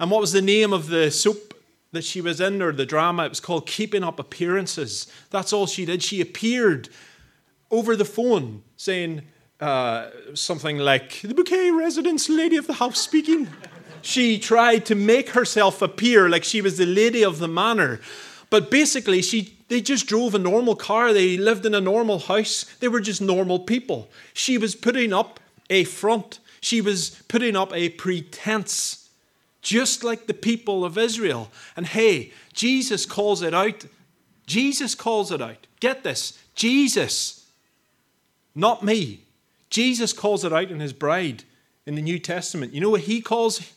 And 0.00 0.10
what 0.10 0.20
was 0.20 0.32
the 0.32 0.42
name 0.42 0.72
of 0.72 0.88
the 0.88 1.10
soap 1.10 1.51
that 1.92 2.04
she 2.04 2.20
was 2.20 2.40
in, 2.40 2.60
or 2.60 2.72
the 2.72 2.86
drama? 2.86 3.26
It 3.26 3.30
was 3.30 3.40
called 3.40 3.66
Keeping 3.66 4.02
Up 4.02 4.18
Appearances. 4.18 5.06
That's 5.30 5.52
all 5.52 5.66
she 5.66 5.84
did. 5.84 6.02
She 6.02 6.20
appeared 6.20 6.88
over 7.70 7.96
the 7.96 8.04
phone 8.04 8.62
saying 8.76 9.22
uh, 9.60 10.08
something 10.34 10.78
like, 10.78 11.20
The 11.20 11.34
Bouquet 11.34 11.70
residence 11.70 12.28
lady 12.28 12.56
of 12.56 12.66
the 12.66 12.74
house 12.74 13.00
speaking 13.00 13.48
she 14.02 14.38
tried 14.38 14.84
to 14.86 14.94
make 14.94 15.30
herself 15.30 15.80
appear 15.80 16.28
like 16.28 16.44
she 16.44 16.60
was 16.60 16.76
the 16.76 16.86
lady 16.86 17.24
of 17.24 17.38
the 17.38 17.48
manor. 17.48 18.00
But 18.50 18.70
basically, 18.70 19.22
she, 19.22 19.56
they 19.68 19.80
just 19.80 20.06
drove 20.06 20.34
a 20.34 20.38
normal 20.38 20.76
car. 20.76 21.12
They 21.12 21.38
lived 21.38 21.64
in 21.64 21.74
a 21.74 21.80
normal 21.80 22.18
house. 22.18 22.64
They 22.80 22.88
were 22.88 23.00
just 23.00 23.22
normal 23.22 23.60
people. 23.60 24.10
She 24.34 24.58
was 24.58 24.74
putting 24.74 25.12
up 25.12 25.40
a 25.70 25.84
front, 25.84 26.38
she 26.60 26.80
was 26.80 27.22
putting 27.28 27.56
up 27.56 27.72
a 27.72 27.88
pretense, 27.90 29.01
just 29.62 30.04
like 30.04 30.26
the 30.26 30.34
people 30.34 30.84
of 30.84 30.98
Israel. 30.98 31.50
And 31.76 31.86
hey, 31.86 32.32
Jesus 32.52 33.06
calls 33.06 33.40
it 33.40 33.54
out. 33.54 33.86
Jesus 34.46 34.94
calls 34.94 35.32
it 35.32 35.40
out. 35.40 35.66
Get 35.80 36.02
this 36.02 36.38
Jesus, 36.54 37.48
not 38.54 38.82
me. 38.82 39.20
Jesus 39.70 40.12
calls 40.12 40.44
it 40.44 40.52
out 40.52 40.70
in 40.70 40.80
his 40.80 40.92
bride 40.92 41.44
in 41.86 41.94
the 41.94 42.02
New 42.02 42.18
Testament. 42.18 42.74
You 42.74 42.80
know 42.80 42.90
what 42.90 43.02
he 43.02 43.22
calls 43.22 43.72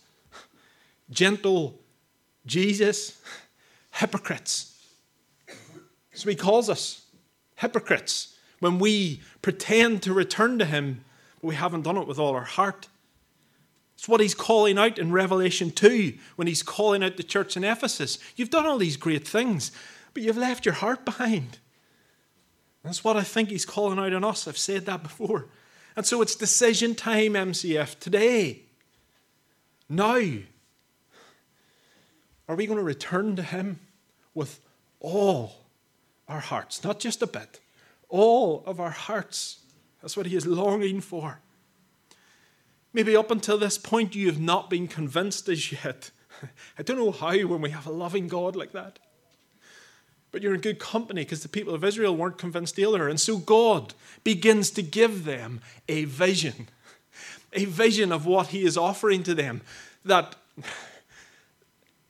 gentle 1.10 1.80
Jesus, 2.46 3.22
hypocrites. 3.94 4.74
So 6.14 6.30
he 6.30 6.36
calls 6.36 6.70
us 6.70 7.06
hypocrites 7.56 8.36
when 8.60 8.80
we 8.80 9.22
pretend 9.42 10.02
to 10.04 10.14
return 10.14 10.60
to 10.60 10.66
him, 10.66 11.04
but 11.42 11.48
we 11.48 11.56
haven't 11.56 11.84
done 11.84 11.98
it 11.98 12.08
with 12.08 12.20
all 12.20 12.36
our 12.36 12.44
heart. 12.44 12.88
It's 14.06 14.10
what 14.12 14.22
he's 14.22 14.36
calling 14.36 14.78
out 14.78 15.00
in 15.00 15.12
Revelation 15.12 15.72
2 15.72 16.14
when 16.36 16.48
he's 16.48 16.62
calling 16.62 17.04
out 17.04 17.18
the 17.18 17.24
church 17.24 17.58
in 17.58 17.64
Ephesus. 17.64 18.20
You've 18.36 18.52
done 18.52 18.68
all 18.68 18.78
these 18.78 18.98
great 18.98 19.28
things, 19.28 19.72
but 20.14 20.22
you've 20.22 20.38
left 20.38 20.64
your 20.64 20.76
heart 20.76 21.06
behind. 21.06 21.58
That's 22.84 23.04
what 23.04 23.18
I 23.18 23.24
think 23.24 23.50
he's 23.50 23.66
calling 23.66 23.98
out 23.98 24.14
on 24.14 24.24
us. 24.24 24.48
I've 24.48 24.60
said 24.60 24.86
that 24.86 25.02
before. 25.02 25.48
And 25.96 26.06
so 26.06 26.22
it's 26.22 26.36
decision 26.36 26.94
time, 26.94 27.34
MCF, 27.34 27.98
today. 28.00 28.62
Now. 29.90 30.22
Are 32.48 32.56
we 32.56 32.68
going 32.68 32.78
to 32.78 32.84
return 32.84 33.36
to 33.38 33.42
Him 33.42 33.80
with 34.36 34.60
all 35.00 35.66
our 36.28 36.42
hearts? 36.42 36.84
Not 36.84 37.00
just 37.00 37.24
a 37.24 37.28
bit, 37.28 37.60
all 38.10 38.64
of 38.68 38.80
our 38.80 38.92
hearts. 38.92 39.62
That's 40.04 40.16
what 40.16 40.28
He 40.28 40.36
is 40.36 40.46
longing 40.46 41.02
for. 41.02 41.40
Maybe 42.96 43.14
up 43.14 43.30
until 43.30 43.58
this 43.58 43.78
point 43.78 44.16
you 44.16 44.28
have 44.28 44.40
not 44.40 44.70
been 44.70 44.88
convinced 44.88 45.50
as 45.50 45.70
yet. 45.70 46.12
I 46.80 46.82
don't 46.82 46.96
know 46.96 47.12
how 47.12 47.38
when 47.46 47.60
we 47.60 47.72
have 47.72 47.86
a 47.86 47.92
loving 47.92 48.30
God 48.30 48.56
like 48.56 48.72
that. 48.72 49.00
But 50.32 50.42
you're 50.42 50.56
in 50.56 50.62
good 50.62 50.80
company 50.80 51.24
because 51.24 51.44
the 51.44 51.50
people 51.50 51.74
of 51.76 51.84
Israel 51.84 52.16
weren't 52.16 52.38
convinced 52.38 52.80
either. 52.80 53.10
And 53.10 53.20
so 53.20 53.36
God 53.36 53.94
begins 54.24 54.72
to 54.72 54.82
give 54.82 55.26
them 55.26 55.60
a 55.90 56.06
vision, 56.06 56.70
a 57.52 57.66
vision 57.66 58.14
of 58.14 58.26
what 58.26 58.48
He 58.48 58.64
is 58.64 58.78
offering 58.78 59.24
to 59.24 59.36
them 59.36 59.60
that 60.06 60.38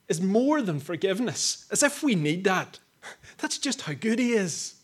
is 0.08 0.22
more 0.22 0.62
than 0.62 0.80
forgiveness, 0.80 1.66
as 1.72 1.82
if 1.82 2.04
we 2.04 2.14
need 2.14 2.44
that. 2.44 2.78
That's 3.40 3.58
just 3.58 3.82
how 3.82 3.94
good 3.94 4.20
He 4.20 4.34
is. 4.34 4.76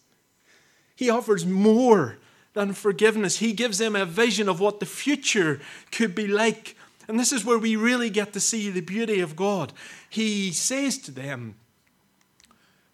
He 0.96 1.12
offers 1.12 1.46
more 1.46 2.18
than 2.54 2.74
forgiveness. 2.74 3.38
He 3.38 3.54
gives 3.54 3.78
them 3.78 3.96
a 3.96 4.06
vision 4.06 4.50
of 4.50 4.60
what 4.60 4.80
the 4.80 4.86
future 4.86 5.60
could 5.92 6.14
be 6.14 6.28
like. 6.28 6.76
And 7.08 7.20
this 7.20 7.32
is 7.32 7.46
where 7.46 7.58
we 7.58 7.76
really 7.76 8.10
get 8.10 8.34
to 8.34 8.40
see 8.40 8.70
the 8.70 8.82
beauty 8.82 9.20
of 9.20 9.36
God. 9.36 9.74
He 10.10 10.52
says 10.52 10.98
to 11.00 11.12
them, 11.12 11.56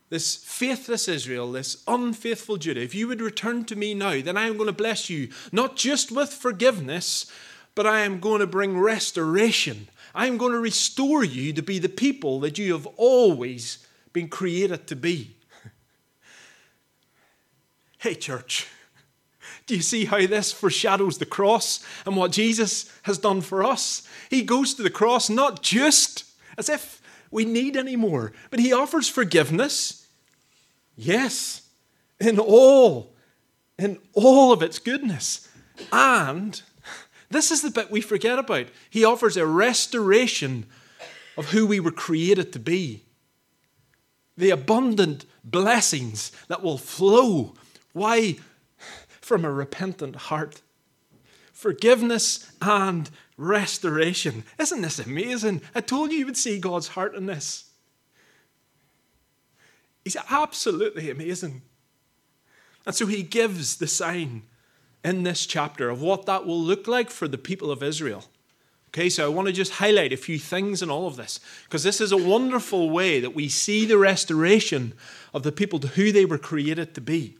this 0.09 0.37
faithless 0.37 1.09
Israel, 1.09 1.51
this 1.51 1.83
unfaithful 1.85 2.57
Judah, 2.57 2.81
if 2.81 2.95
you 2.95 3.09
would 3.09 3.19
return 3.19 3.65
to 3.65 3.75
me 3.75 3.93
now, 3.93 4.21
then 4.21 4.37
I 4.37 4.47
am 4.47 4.55
going 4.55 4.67
to 4.67 4.73
bless 4.73 5.09
you, 5.09 5.29
not 5.51 5.75
just 5.75 6.13
with 6.13 6.31
forgiveness, 6.33 7.29
but 7.75 7.85
I 7.85 7.99
am 7.99 8.21
going 8.21 8.39
to 8.39 8.47
bring 8.47 8.79
restoration 8.79 9.89
I'm 10.17 10.37
going 10.37 10.53
to 10.53 10.59
restore 10.59 11.23
you 11.23 11.53
to 11.53 11.61
be 11.61 11.77
the 11.77 11.89
people 11.89 12.39
that 12.39 12.57
you 12.57 12.73
have 12.73 12.87
always 12.97 13.85
been 14.13 14.29
created 14.29 14.87
to 14.87 14.95
be. 14.95 15.35
hey, 17.99 18.15
church, 18.15 18.67
do 19.67 19.75
you 19.75 19.81
see 19.81 20.05
how 20.05 20.25
this 20.25 20.51
foreshadows 20.51 21.17
the 21.17 21.25
cross 21.25 21.85
and 22.05 22.15
what 22.15 22.31
Jesus 22.31 22.91
has 23.03 23.17
done 23.17 23.41
for 23.41 23.63
us? 23.63 24.07
He 24.29 24.41
goes 24.41 24.73
to 24.73 24.81
the 24.81 24.89
cross 24.89 25.29
not 25.29 25.61
just 25.61 26.23
as 26.57 26.69
if 26.69 27.01
we 27.29 27.43
need 27.43 27.75
any 27.75 27.97
more, 27.97 28.31
but 28.49 28.61
he 28.61 28.71
offers 28.71 29.09
forgiveness. 29.09 30.07
Yes, 30.95 31.67
in 32.19 32.39
all, 32.39 33.13
in 33.77 33.99
all 34.13 34.53
of 34.53 34.63
its 34.63 34.79
goodness. 34.79 35.47
And 35.91 36.59
this 37.29 37.51
is 37.51 37.61
the 37.61 37.69
bit 37.69 37.91
we 37.91 38.01
forget 38.01 38.39
about. 38.39 38.67
He 38.89 39.03
offers 39.03 39.35
a 39.35 39.45
restoration 39.45 40.65
of 41.35 41.47
who 41.51 41.67
we 41.67 41.81
were 41.81 41.91
created 41.91 42.53
to 42.53 42.59
be. 42.59 43.03
The 44.37 44.49
abundant 44.51 45.25
blessings 45.43 46.31
that 46.47 46.63
will 46.63 46.77
flow. 46.77 47.55
Why? 47.91 48.37
From 49.27 49.43
a 49.43 49.51
repentant 49.51 50.15
heart. 50.15 50.61
Forgiveness 51.51 52.49
and 52.61 53.09
restoration. 53.35 54.45
Isn't 54.57 54.81
this 54.81 54.99
amazing? 54.99 55.63
I 55.75 55.81
told 55.81 56.13
you 56.13 56.19
you 56.19 56.25
would 56.25 56.37
see 56.37 56.59
God's 56.59 56.87
heart 56.87 57.13
in 57.13 57.25
this. 57.25 57.69
He's 60.05 60.15
absolutely 60.29 61.11
amazing. 61.11 61.61
And 62.85 62.95
so 62.95 63.05
he 63.05 63.21
gives 63.21 63.75
the 63.75 63.85
sign 63.87 64.43
in 65.03 65.23
this 65.23 65.45
chapter 65.45 65.89
of 65.89 66.01
what 66.01 66.25
that 66.27 66.45
will 66.45 66.61
look 66.61 66.87
like 66.87 67.09
for 67.09 67.27
the 67.27 67.37
people 67.37 67.69
of 67.69 67.83
Israel. 67.83 68.23
Okay, 68.91 69.09
so 69.09 69.25
I 69.25 69.35
want 69.35 69.49
to 69.49 69.53
just 69.53 69.73
highlight 69.73 70.13
a 70.13 70.17
few 70.17 70.39
things 70.39 70.81
in 70.81 70.89
all 70.89 71.05
of 71.05 71.17
this 71.17 71.41
because 71.65 71.83
this 71.83 71.99
is 71.99 72.13
a 72.13 72.17
wonderful 72.17 72.89
way 72.89 73.19
that 73.19 73.35
we 73.35 73.49
see 73.49 73.85
the 73.85 73.97
restoration 73.97 74.93
of 75.33 75.43
the 75.43 75.51
people 75.51 75.79
to 75.79 75.89
who 75.89 76.13
they 76.13 76.23
were 76.23 76.37
created 76.37 76.95
to 76.95 77.01
be. 77.01 77.35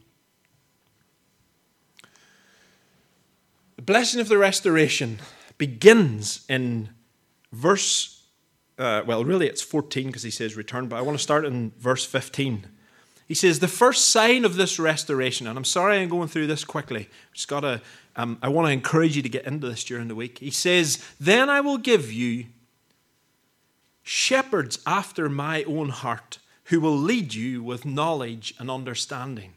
The 3.78 3.84
blessing 3.84 4.20
of 4.20 4.28
the 4.28 4.40
restoration 4.40 5.20
begins 5.60 6.44
in 6.50 6.90
verse, 7.52 8.24
uh, 8.80 9.04
well, 9.06 9.24
really 9.24 9.48
it's 9.48 9.62
14 9.62 10.08
because 10.08 10.24
he 10.24 10.32
says 10.32 10.58
return, 10.58 10.88
but 10.88 10.98
I 10.98 11.02
want 11.02 11.18
to 11.18 11.24
start 11.24 11.46
in 11.46 11.72
verse 11.78 12.04
15. 12.04 12.66
He 13.28 13.36
says, 13.36 13.60
the 13.60 13.68
first 13.68 14.10
sign 14.10 14.46
of 14.46 14.56
this 14.56 14.80
restoration, 14.80 15.46
and 15.46 15.58
I'm 15.58 15.66
sorry 15.66 16.00
I'm 16.00 16.10
going 16.10 16.28
through 16.28 16.48
this 16.48 16.64
quickly. 16.64 17.08
Just 17.34 17.48
gotta, 17.48 17.82
um, 18.16 18.40
I 18.42 18.50
want 18.50 18.68
to 18.68 18.72
encourage 18.72 19.16
you 19.16 19.22
to 19.22 19.30
get 19.30 19.46
into 19.46 19.70
this 19.70 19.84
during 19.84 20.08
the 20.08 20.16
week. 20.16 20.40
He 20.40 20.52
says, 20.52 21.04
Then 21.20 21.50
I 21.50 21.62
will 21.62 21.78
give 21.78 22.12
you 22.12 22.46
shepherds 24.02 24.80
after 24.88 25.30
my 25.30 25.64
own 25.66 25.90
heart 25.90 26.40
who 26.66 26.80
will 26.80 26.98
lead 26.98 27.34
you 27.34 27.62
with 27.62 27.86
knowledge 27.86 28.56
and 28.58 28.72
understanding. 28.72 29.54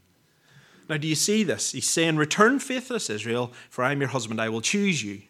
Now, 0.90 0.96
do 0.96 1.06
you 1.06 1.14
see 1.14 1.44
this? 1.44 1.70
He's 1.70 1.88
saying, 1.88 2.16
Return, 2.16 2.58
faithless 2.58 3.08
Israel, 3.08 3.52
for 3.70 3.84
I 3.84 3.92
am 3.92 4.00
your 4.00 4.10
husband, 4.10 4.40
I 4.40 4.48
will 4.48 4.60
choose 4.60 5.04
you. 5.04 5.22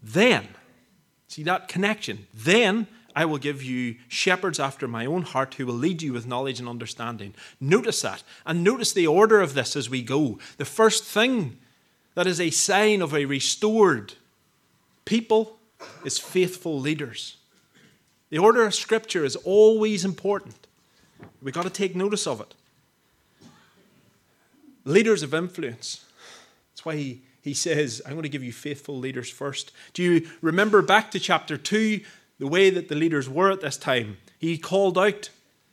Then, 0.00 0.46
see 1.26 1.42
that 1.42 1.66
connection? 1.66 2.28
Then 2.32 2.86
I 3.16 3.24
will 3.24 3.38
give 3.38 3.64
you 3.64 3.96
shepherds 4.06 4.60
after 4.60 4.86
my 4.86 5.06
own 5.06 5.22
heart 5.22 5.54
who 5.54 5.66
will 5.66 5.74
lead 5.74 6.02
you 6.02 6.12
with 6.12 6.24
knowledge 6.24 6.60
and 6.60 6.68
understanding. 6.68 7.34
Notice 7.58 8.00
that. 8.02 8.22
And 8.46 8.62
notice 8.62 8.92
the 8.92 9.08
order 9.08 9.40
of 9.40 9.54
this 9.54 9.74
as 9.74 9.90
we 9.90 10.04
go. 10.04 10.38
The 10.56 10.64
first 10.64 11.02
thing 11.02 11.58
that 12.14 12.28
is 12.28 12.40
a 12.40 12.50
sign 12.50 13.02
of 13.02 13.12
a 13.12 13.24
restored 13.24 14.14
people 15.04 15.58
is 16.04 16.16
faithful 16.16 16.78
leaders. 16.78 17.38
The 18.28 18.38
order 18.38 18.64
of 18.64 18.76
Scripture 18.76 19.24
is 19.24 19.34
always 19.34 20.04
important. 20.04 20.68
We've 21.42 21.52
got 21.52 21.64
to 21.64 21.70
take 21.70 21.96
notice 21.96 22.28
of 22.28 22.40
it. 22.40 22.54
Leaders 24.84 25.22
of 25.22 25.34
influence. 25.34 26.04
That's 26.72 26.84
why 26.84 26.96
he, 26.96 27.22
he 27.42 27.54
says, 27.54 28.00
I'm 28.04 28.12
going 28.12 28.22
to 28.22 28.28
give 28.28 28.44
you 28.44 28.52
faithful 28.52 28.98
leaders 28.98 29.30
first. 29.30 29.72
Do 29.92 30.02
you 30.02 30.28
remember 30.40 30.82
back 30.82 31.10
to 31.12 31.20
chapter 31.20 31.56
2, 31.56 32.00
the 32.38 32.46
way 32.46 32.70
that 32.70 32.88
the 32.88 32.94
leaders 32.94 33.28
were 33.28 33.50
at 33.50 33.60
this 33.60 33.76
time? 33.76 34.16
He 34.38 34.56
called 34.56 34.96
out 34.96 35.30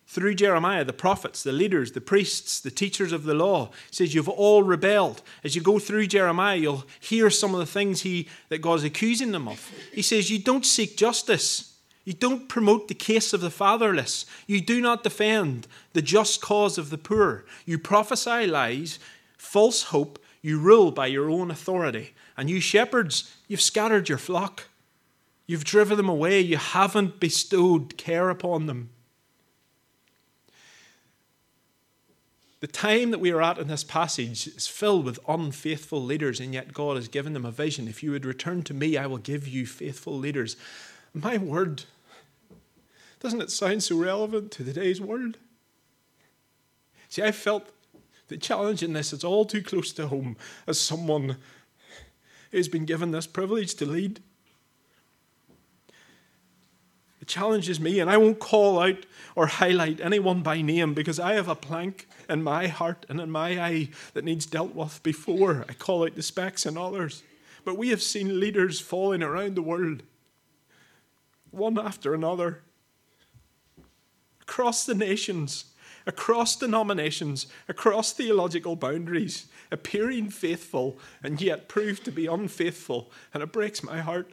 through 0.07 0.35
Jeremiah, 0.35 0.85
the 0.85 0.93
prophets, 0.93 1.43
the 1.43 1.51
leaders, 1.51 1.91
the 1.91 2.01
priests, 2.01 2.61
the 2.61 2.71
teachers 2.71 3.11
of 3.11 3.23
the 3.23 3.33
law. 3.33 3.67
He 3.89 3.95
says, 3.95 4.15
You've 4.15 4.29
all 4.29 4.63
rebelled. 4.63 5.21
As 5.43 5.55
you 5.55 5.61
go 5.61 5.79
through 5.79 6.07
Jeremiah, 6.07 6.55
you'll 6.55 6.85
hear 6.99 7.29
some 7.29 7.53
of 7.53 7.59
the 7.59 7.65
things 7.65 8.01
he, 8.01 8.29
that 8.49 8.59
God's 8.59 8.85
accusing 8.85 9.31
them 9.31 9.47
of. 9.49 9.71
He 9.93 10.01
says, 10.01 10.29
You 10.29 10.39
don't 10.39 10.65
seek 10.65 10.97
justice. 10.97 11.76
You 12.07 12.13
don't 12.13 12.47
promote 12.47 12.87
the 12.87 12.93
case 12.93 13.33
of 13.33 13.41
the 13.41 13.49
fatherless. 13.49 14.25
You 14.45 14.61
do 14.61 14.79
not 14.79 15.03
defend 15.03 15.67
the 15.91 16.01
just 16.01 16.39
cause 16.39 16.77
of 16.77 16.89
the 16.89 16.97
poor. 16.97 17.43
You 17.65 17.77
prophesy 17.77 18.47
lies, 18.47 18.97
false 19.37 19.83
hope. 19.83 20.17
You 20.41 20.57
rule 20.57 20.91
by 20.91 21.07
your 21.07 21.29
own 21.29 21.51
authority. 21.51 22.13
And 22.37 22.49
you 22.49 22.61
shepherds, 22.61 23.35
you've 23.49 23.59
scattered 23.59 24.07
your 24.07 24.17
flock. 24.17 24.69
You've 25.47 25.65
driven 25.65 25.97
them 25.97 26.07
away. 26.07 26.39
You 26.39 26.55
haven't 26.55 27.19
bestowed 27.19 27.97
care 27.97 28.29
upon 28.29 28.67
them. 28.67 28.89
The 32.61 32.67
time 32.67 33.11
that 33.11 33.19
we 33.19 33.31
are 33.31 33.41
at 33.41 33.57
in 33.57 33.67
this 33.67 33.83
passage 33.83 34.47
is 34.47 34.65
filled 34.65 35.03
with 35.03 35.19
unfaithful 35.27 36.01
leaders, 36.01 36.39
and 36.39 36.53
yet 36.53 36.73
God 36.73 36.95
has 36.95 37.09
given 37.09 37.33
them 37.33 37.43
a 37.43 37.51
vision. 37.51 37.89
If 37.89 38.01
you 38.01 38.11
would 38.11 38.23
return 38.23 38.63
to 38.63 38.73
me, 38.73 38.95
I 38.95 39.07
will 39.07 39.17
give 39.17 39.45
you 39.45 39.65
faithful 39.65 40.17
leaders. 40.17 40.55
My 41.13 41.37
word, 41.37 41.83
doesn't 43.19 43.41
it 43.41 43.51
sound 43.51 43.83
so 43.83 43.97
relevant 43.97 44.51
to 44.51 44.63
today's 44.63 45.01
world? 45.01 45.37
See, 47.09 47.23
I 47.23 47.31
felt 47.31 47.69
the 48.27 48.37
challenge 48.37 48.83
in 48.83 48.93
this 48.93 49.13
is 49.13 49.23
all 49.23 49.45
too 49.45 49.61
close 49.61 49.93
to 49.93 50.07
home 50.07 50.35
as 50.67 50.79
someone 50.79 51.37
who's 52.51 52.67
been 52.67 52.85
given 52.85 53.11
this 53.11 53.27
privilege 53.27 53.75
to 53.75 53.85
lead. 53.85 54.19
It 57.21 57.27
challenges 57.27 57.79
me, 57.79 57.99
and 57.99 58.09
I 58.09 58.17
won't 58.17 58.39
call 58.39 58.79
out 58.79 59.05
or 59.35 59.47
highlight 59.47 60.01
anyone 60.01 60.43
by 60.43 60.61
name 60.61 60.93
because 60.93 61.19
I 61.19 61.33
have 61.33 61.47
a 61.47 61.55
plank 61.55 62.07
in 62.29 62.43
my 62.43 62.67
heart 62.67 63.05
and 63.09 63.19
in 63.19 63.31
my 63.31 63.61
eye 63.61 63.89
that 64.13 64.25
needs 64.25 64.45
dealt 64.45 64.75
with 64.75 65.01
before 65.03 65.65
I 65.67 65.73
call 65.73 66.03
out 66.05 66.15
the 66.15 66.23
specks 66.23 66.65
in 66.65 66.77
others. 66.77 67.23
But 67.65 67.77
we 67.77 67.89
have 67.89 68.01
seen 68.01 68.39
leaders 68.39 68.79
falling 68.79 69.23
around 69.23 69.55
the 69.55 69.61
world, 69.61 70.03
one 71.51 71.77
after 71.77 72.13
another, 72.13 72.61
across 74.47 74.85
the 74.85 74.95
nations, 74.95 75.65
across 76.05 76.55
denominations, 76.55 77.47
across 77.67 78.13
theological 78.13 78.77
boundaries, 78.77 79.47
appearing 79.71 80.29
faithful 80.29 80.97
and 81.21 81.41
yet 81.41 81.67
proved 81.67 82.05
to 82.05 82.11
be 82.11 82.27
unfaithful, 82.27 83.11
and 83.33 83.43
it 83.43 83.51
breaks 83.51 83.83
my 83.83 83.99
heart. 83.99 84.31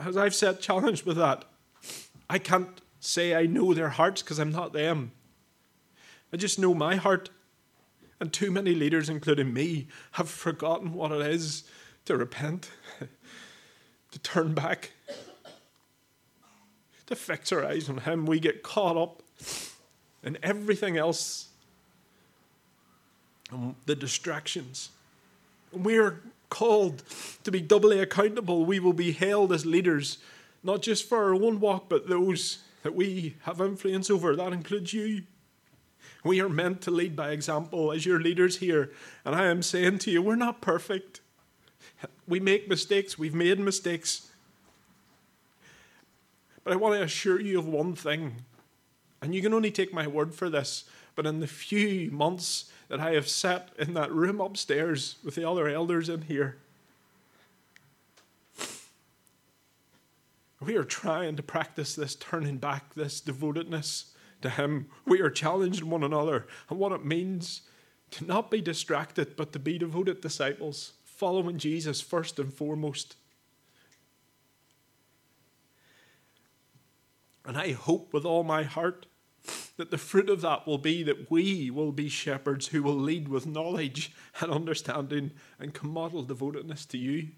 As 0.00 0.16
I've 0.16 0.34
said, 0.34 0.60
challenged 0.60 1.04
with 1.04 1.18
that, 1.18 1.44
I 2.28 2.38
can't 2.38 2.80
say 2.98 3.34
I 3.34 3.44
know 3.44 3.74
their 3.74 3.90
hearts 3.90 4.22
because 4.22 4.38
I'm 4.38 4.52
not 4.52 4.72
them. 4.72 5.12
I 6.32 6.38
just 6.38 6.58
know 6.58 6.74
my 6.74 6.96
heart. 6.96 7.28
And 8.18 8.32
too 8.32 8.50
many 8.50 8.74
leaders, 8.74 9.10
including 9.10 9.52
me, 9.52 9.88
have 10.12 10.30
forgotten 10.30 10.94
what 10.94 11.12
it 11.12 11.20
is 11.20 11.64
to 12.06 12.16
repent, 12.16 12.70
to 14.10 14.18
turn 14.20 14.54
back, 14.54 14.92
to 17.06 17.16
fix 17.16 17.52
our 17.52 17.64
eyes 17.64 17.88
on 17.88 17.98
Him. 17.98 18.26
We 18.26 18.40
get 18.40 18.62
caught 18.62 18.96
up 18.96 19.22
in 20.22 20.38
everything 20.42 20.96
else, 20.96 21.48
and 23.50 23.74
the 23.86 23.94
distractions. 23.94 24.90
We 25.72 25.98
are 25.98 26.20
called 26.48 27.02
to 27.44 27.50
be 27.50 27.60
doubly 27.60 28.00
accountable. 28.00 28.64
We 28.64 28.80
will 28.80 28.92
be 28.92 29.12
held 29.12 29.52
as 29.52 29.64
leaders, 29.66 30.18
not 30.62 30.82
just 30.82 31.08
for 31.08 31.24
our 31.24 31.34
own 31.34 31.60
walk, 31.60 31.88
but 31.88 32.08
those 32.08 32.58
that 32.82 32.94
we 32.94 33.36
have 33.42 33.60
influence 33.60 34.10
over. 34.10 34.34
That 34.36 34.52
includes 34.52 34.92
you. 34.92 35.22
We 36.24 36.40
are 36.40 36.48
meant 36.48 36.80
to 36.82 36.90
lead 36.90 37.14
by 37.14 37.30
example 37.30 37.92
as 37.92 38.04
your 38.04 38.20
leaders 38.20 38.58
here. 38.58 38.92
And 39.24 39.34
I 39.34 39.46
am 39.46 39.62
saying 39.62 39.98
to 39.98 40.10
you, 40.10 40.22
we're 40.22 40.34
not 40.34 40.60
perfect. 40.60 41.20
We 42.26 42.40
make 42.40 42.68
mistakes, 42.68 43.16
we've 43.16 43.34
made 43.34 43.60
mistakes. 43.60 44.28
But 46.66 46.72
I 46.72 46.76
want 46.78 46.96
to 46.96 47.02
assure 47.04 47.40
you 47.40 47.60
of 47.60 47.68
one 47.68 47.94
thing, 47.94 48.42
and 49.22 49.32
you 49.32 49.40
can 49.40 49.54
only 49.54 49.70
take 49.70 49.94
my 49.94 50.08
word 50.08 50.34
for 50.34 50.50
this, 50.50 50.82
but 51.14 51.24
in 51.24 51.38
the 51.38 51.46
few 51.46 52.10
months 52.10 52.72
that 52.88 52.98
I 52.98 53.12
have 53.12 53.28
sat 53.28 53.68
in 53.78 53.94
that 53.94 54.10
room 54.10 54.40
upstairs 54.40 55.14
with 55.22 55.36
the 55.36 55.48
other 55.48 55.68
elders 55.68 56.08
in 56.08 56.22
here, 56.22 56.56
We 60.60 60.74
are 60.74 60.82
trying 60.82 61.36
to 61.36 61.42
practice 61.44 61.94
this 61.94 62.16
turning 62.16 62.56
back, 62.56 62.94
this 62.94 63.20
devotedness 63.20 64.14
to 64.42 64.50
Him. 64.50 64.88
We 65.04 65.20
are 65.20 65.30
challenging 65.30 65.88
one 65.88 66.02
another 66.02 66.48
and 66.68 66.80
what 66.80 66.90
it 66.90 67.04
means 67.04 67.62
to 68.10 68.24
not 68.24 68.50
be 68.50 68.60
distracted, 68.60 69.36
but 69.36 69.52
to 69.52 69.60
be 69.60 69.78
devoted 69.78 70.20
disciples, 70.20 70.94
following 71.04 71.58
Jesus 71.58 72.00
first 72.00 72.40
and 72.40 72.52
foremost. 72.52 73.14
And 77.46 77.56
I 77.56 77.72
hope 77.72 78.12
with 78.12 78.24
all 78.24 78.42
my 78.42 78.64
heart 78.64 79.06
that 79.76 79.90
the 79.90 79.98
fruit 79.98 80.28
of 80.28 80.40
that 80.40 80.66
will 80.66 80.78
be 80.78 81.02
that 81.04 81.30
we 81.30 81.70
will 81.70 81.92
be 81.92 82.08
shepherds 82.08 82.68
who 82.68 82.82
will 82.82 82.96
lead 82.96 83.28
with 83.28 83.46
knowledge 83.46 84.12
and 84.40 84.50
understanding 84.50 85.30
and 85.58 85.80
model 85.82 86.22
devotedness 86.22 86.84
to 86.86 86.98
you. 86.98 87.28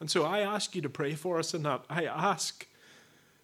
And 0.00 0.10
so 0.10 0.24
I 0.24 0.40
ask 0.40 0.74
you 0.74 0.82
to 0.82 0.90
pray 0.90 1.14
for 1.14 1.38
us 1.38 1.54
in 1.54 1.62
that. 1.62 1.84
I 1.88 2.04
ask 2.04 2.66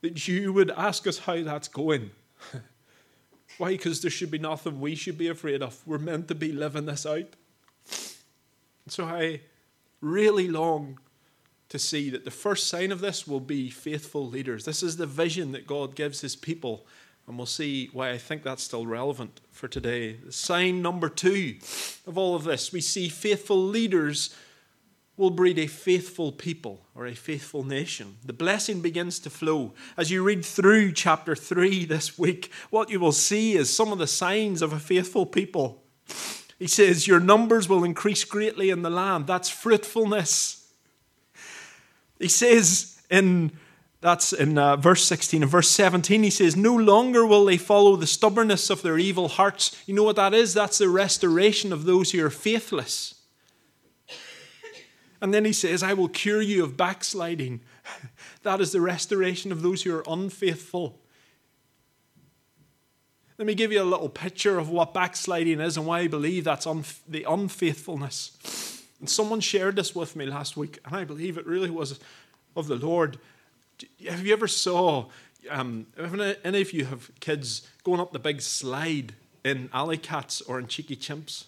that 0.03 0.29
you 0.29 0.53
would 0.53 0.71
ask 0.73 1.07
us 1.07 1.21
how 1.21 1.43
that's 1.43 1.69
going. 1.69 2.11
Why? 3.59 3.71
Because 3.71 4.03
there 4.03 4.11
should 4.11 4.31
be 4.31 4.39
nothing 4.39 4.81
we 4.81 4.95
should 4.95 5.19
be 5.19 5.29
afraid 5.29 5.63
of. 5.63 5.81
We're 5.87 5.99
meant 5.99 6.29
to 6.29 6.35
be 6.35 6.53
living 6.53 6.87
this 6.87 7.07
out. 7.07 7.37
So 8.89 9.05
I 9.05 9.43
really 10.01 10.49
long 10.49 10.99
to 11.71 11.79
see 11.79 12.11
that 12.11 12.25
the 12.25 12.31
first 12.31 12.67
sign 12.67 12.93
of 12.93 13.01
this 13.01 13.27
will 13.27 13.41
be 13.41 13.71
faithful 13.71 14.27
leaders. 14.27 14.65
This 14.65 14.83
is 14.83 14.97
the 14.97 15.07
vision 15.07 15.53
that 15.53 15.67
God 15.67 15.95
gives 15.95 16.21
his 16.21 16.37
people. 16.37 16.85
And 17.27 17.37
we'll 17.37 17.47
see 17.47 17.89
why 17.93 18.11
I 18.11 18.19
think 18.19 18.43
that's 18.43 18.63
still 18.63 18.87
relevant 18.87 19.41
for 19.53 19.69
today. 19.69 20.17
Sign 20.31 20.83
number 20.83 21.09
two 21.09 21.57
of 22.07 22.19
all 22.19 22.35
of 22.35 22.45
this 22.45 22.73
we 22.73 22.81
see 22.81 23.09
faithful 23.09 23.57
leaders 23.57 24.35
will 25.17 25.31
breed 25.31 25.59
a 25.59 25.67
faithful 25.67 26.33
people 26.33 26.81
or 26.95 27.07
a 27.07 27.15
faithful 27.15 27.63
nation. 27.63 28.17
The 28.25 28.33
blessing 28.33 28.81
begins 28.81 29.21
to 29.21 29.31
flow. 29.31 29.75
As 29.97 30.11
you 30.11 30.25
read 30.25 30.45
through 30.45 30.93
chapter 30.93 31.37
3 31.37 31.85
this 31.85 32.19
week, 32.19 32.51
what 32.71 32.91
you 32.91 32.99
will 32.99 33.13
see 33.13 33.53
is 33.53 33.75
some 33.75 33.93
of 33.93 33.99
the 33.99 34.07
signs 34.07 34.63
of 34.63 34.73
a 34.73 34.81
faithful 34.81 35.27
people. 35.27 35.85
He 36.59 36.67
says, 36.67 37.07
Your 37.07 37.21
numbers 37.21 37.69
will 37.69 37.85
increase 37.85 38.25
greatly 38.25 38.71
in 38.71 38.83
the 38.83 38.91
land. 38.91 39.27
That's 39.27 39.51
fruitfulness. 39.51 40.60
He 42.21 42.29
says 42.29 43.01
in 43.11 43.53
that's 44.01 44.33
in 44.33 44.57
uh, 44.57 44.77
verse 44.77 45.05
16 45.05 45.43
and 45.43 45.51
verse 45.51 45.69
17 45.69 46.23
he 46.23 46.31
says 46.31 46.57
no 46.57 46.75
longer 46.75 47.27
will 47.27 47.45
they 47.45 47.59
follow 47.59 47.97
the 47.97 48.07
stubbornness 48.07 48.71
of 48.71 48.81
their 48.81 48.97
evil 48.97 49.29
hearts 49.29 49.77
you 49.87 49.95
know 49.95 50.05
what 50.05 50.17
that 50.17 50.33
is 50.33 50.55
that's 50.55 50.79
the 50.79 50.89
restoration 50.89 51.71
of 51.71 51.85
those 51.85 52.13
who 52.13 52.25
are 52.25 52.31
faithless 52.31 53.21
and 55.21 55.35
then 55.35 55.45
he 55.45 55.53
says, 55.53 55.83
I 55.83 55.93
will 55.93 56.09
cure 56.09 56.41
you 56.41 56.65
of 56.65 56.77
backsliding. 56.77 57.61
that 58.43 58.61
is 58.61 58.73
the 58.73 58.81
restoration 58.81 59.53
of 59.53 59.63
those 59.63 59.83
who 59.83 59.95
are 59.95 60.05
unfaithful. 60.09 60.99
Let 63.39 63.47
me 63.47 63.55
give 63.55 63.73
you 63.73 63.83
a 63.83 63.85
little 63.85 64.09
picture 64.09 64.59
of 64.59 64.69
what 64.69 64.95
backsliding 64.95 65.61
is 65.61 65.77
and 65.77 65.87
why 65.87 66.01
I 66.01 66.09
believe 66.09 66.45
that's 66.45 66.67
un- 66.67 66.85
the 67.09 67.25
unfaithfulness. 67.25 68.70
And 69.01 69.09
someone 69.09 69.41
shared 69.41 69.77
this 69.77 69.95
with 69.95 70.15
me 70.15 70.27
last 70.27 70.57
week, 70.57 70.79
and 70.85 70.95
I 70.95 71.05
believe 71.05 71.39
it 71.39 71.47
really 71.47 71.71
was 71.71 71.99
of 72.55 72.67
the 72.67 72.77
Lord. 72.77 73.19
Have 74.07 74.27
you 74.27 74.33
ever 74.33 74.47
saw, 74.47 75.07
um, 75.49 75.87
any 76.45 76.61
of 76.61 76.73
you 76.73 76.85
have 76.85 77.11
kids 77.21 77.67
going 77.83 78.01
up 78.01 78.13
the 78.13 78.19
big 78.19 78.43
slide 78.43 79.15
in 79.43 79.71
Alley 79.73 79.97
Cats 79.97 80.43
or 80.43 80.59
in 80.59 80.67
Cheeky 80.67 80.97
Chimps? 80.97 81.45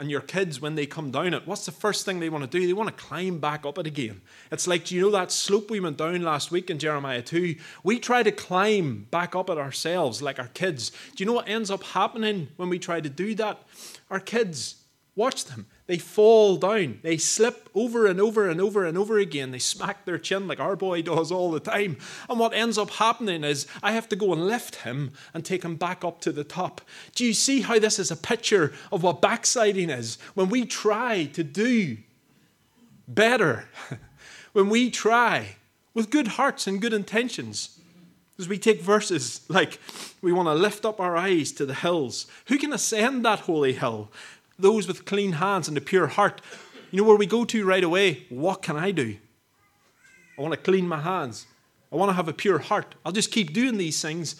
and 0.00 0.10
your 0.10 0.22
kids, 0.22 0.62
when 0.62 0.76
they 0.76 0.86
come 0.86 1.10
down 1.10 1.34
it, 1.34 1.46
what's 1.46 1.66
the 1.66 1.72
first 1.72 2.06
thing 2.06 2.20
they 2.20 2.30
want 2.30 2.42
to 2.42 2.58
do? 2.58 2.66
They 2.66 2.72
want 2.72 2.88
to 2.88 3.04
climb 3.04 3.38
back 3.38 3.66
up 3.66 3.76
it 3.76 3.86
again. 3.86 4.22
It's 4.50 4.66
like, 4.66 4.86
do 4.86 4.94
you 4.94 5.02
know 5.02 5.10
that 5.10 5.30
slope 5.30 5.70
we 5.70 5.78
went 5.78 5.98
down 5.98 6.22
last 6.22 6.50
week 6.50 6.70
in 6.70 6.78
Jeremiah 6.78 7.20
2? 7.20 7.54
We 7.84 7.98
try 7.98 8.22
to 8.22 8.32
climb 8.32 9.08
back 9.10 9.36
up 9.36 9.50
it 9.50 9.58
ourselves, 9.58 10.22
like 10.22 10.38
our 10.38 10.48
kids. 10.48 10.88
Do 10.88 11.22
you 11.22 11.26
know 11.26 11.34
what 11.34 11.50
ends 11.50 11.70
up 11.70 11.82
happening 11.82 12.48
when 12.56 12.70
we 12.70 12.78
try 12.78 13.02
to 13.02 13.10
do 13.10 13.34
that? 13.34 13.62
Our 14.10 14.20
kids 14.20 14.76
Watch 15.16 15.46
them. 15.46 15.66
They 15.86 15.98
fall 15.98 16.56
down. 16.56 17.00
They 17.02 17.16
slip 17.16 17.68
over 17.74 18.06
and 18.06 18.20
over 18.20 18.48
and 18.48 18.60
over 18.60 18.84
and 18.84 18.96
over 18.96 19.18
again. 19.18 19.50
They 19.50 19.58
smack 19.58 20.04
their 20.04 20.18
chin 20.18 20.46
like 20.46 20.60
our 20.60 20.76
boy 20.76 21.02
does 21.02 21.32
all 21.32 21.50
the 21.50 21.60
time. 21.60 21.98
And 22.28 22.38
what 22.38 22.54
ends 22.54 22.78
up 22.78 22.90
happening 22.90 23.42
is 23.42 23.66
I 23.82 23.92
have 23.92 24.08
to 24.10 24.16
go 24.16 24.32
and 24.32 24.46
lift 24.46 24.76
him 24.76 25.12
and 25.34 25.44
take 25.44 25.64
him 25.64 25.74
back 25.74 26.04
up 26.04 26.20
to 26.22 26.32
the 26.32 26.44
top. 26.44 26.80
Do 27.14 27.24
you 27.24 27.32
see 27.32 27.62
how 27.62 27.78
this 27.78 27.98
is 27.98 28.10
a 28.10 28.16
picture 28.16 28.72
of 28.92 29.02
what 29.02 29.20
backsliding 29.20 29.90
is? 29.90 30.16
When 30.34 30.48
we 30.48 30.64
try 30.64 31.24
to 31.24 31.42
do 31.42 31.98
better, 33.08 33.68
when 34.52 34.68
we 34.68 34.90
try 34.90 35.56
with 35.92 36.10
good 36.10 36.28
hearts 36.28 36.68
and 36.68 36.80
good 36.80 36.92
intentions, 36.92 37.80
as 38.38 38.48
we 38.48 38.58
take 38.58 38.80
verses 38.80 39.42
like 39.48 39.78
we 40.22 40.32
want 40.32 40.48
to 40.48 40.54
lift 40.54 40.86
up 40.86 40.98
our 40.98 41.14
eyes 41.14 41.52
to 41.52 41.66
the 41.66 41.74
hills. 41.74 42.26
Who 42.46 42.56
can 42.56 42.72
ascend 42.72 43.22
that 43.26 43.40
holy 43.40 43.74
hill? 43.74 44.10
Those 44.60 44.86
with 44.86 45.04
clean 45.04 45.32
hands 45.32 45.68
and 45.68 45.76
a 45.76 45.80
pure 45.80 46.06
heart. 46.06 46.40
You 46.90 47.00
know 47.00 47.08
where 47.08 47.16
we 47.16 47.26
go 47.26 47.44
to 47.44 47.64
right 47.64 47.84
away? 47.84 48.26
What 48.28 48.62
can 48.62 48.76
I 48.76 48.90
do? 48.90 49.16
I 50.38 50.42
want 50.42 50.54
to 50.54 50.60
clean 50.60 50.88
my 50.88 51.00
hands. 51.00 51.46
I 51.92 51.96
want 51.96 52.10
to 52.10 52.14
have 52.14 52.28
a 52.28 52.32
pure 52.32 52.58
heart. 52.58 52.94
I'll 53.04 53.12
just 53.12 53.30
keep 53.32 53.52
doing 53.52 53.76
these 53.76 54.00
things. 54.00 54.36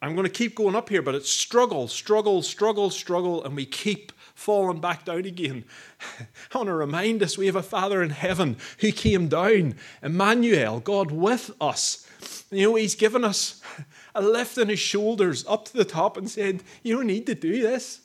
I'm 0.00 0.14
going 0.14 0.26
to 0.26 0.32
keep 0.32 0.54
going 0.54 0.76
up 0.76 0.88
here, 0.90 1.02
but 1.02 1.14
it's 1.14 1.30
struggle, 1.30 1.88
struggle, 1.88 2.42
struggle, 2.42 2.90
struggle, 2.90 3.42
and 3.44 3.56
we 3.56 3.64
keep 3.64 4.12
falling 4.34 4.80
back 4.80 5.04
down 5.04 5.24
again. 5.24 5.64
I 6.52 6.58
want 6.58 6.68
to 6.68 6.74
remind 6.74 7.22
us 7.22 7.38
we 7.38 7.46
have 7.46 7.56
a 7.56 7.62
Father 7.62 8.02
in 8.02 8.10
heaven 8.10 8.56
who 8.80 8.92
came 8.92 9.28
down, 9.28 9.76
Emmanuel, 10.02 10.80
God 10.80 11.10
with 11.10 11.50
us. 11.60 12.06
You 12.50 12.68
know, 12.68 12.74
He's 12.74 12.94
given 12.94 13.24
us 13.24 13.62
a 14.14 14.20
lift 14.20 14.58
in 14.58 14.68
His 14.68 14.78
shoulders 14.78 15.44
up 15.48 15.64
to 15.66 15.72
the 15.72 15.84
top 15.84 16.16
and 16.16 16.30
said, 16.30 16.62
You 16.82 16.96
don't 16.96 17.06
need 17.06 17.26
to 17.26 17.34
do 17.34 17.62
this. 17.62 18.00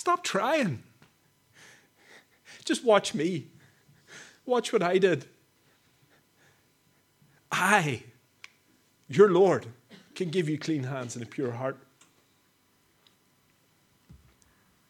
Stop 0.00 0.24
trying. 0.24 0.82
Just 2.64 2.82
watch 2.82 3.12
me. 3.12 3.48
Watch 4.46 4.72
what 4.72 4.82
I 4.82 4.96
did. 4.96 5.26
I, 7.52 8.04
your 9.10 9.30
Lord, 9.30 9.66
can 10.14 10.30
give 10.30 10.48
you 10.48 10.56
clean 10.56 10.84
hands 10.84 11.16
and 11.16 11.22
a 11.22 11.28
pure 11.28 11.52
heart. 11.52 11.76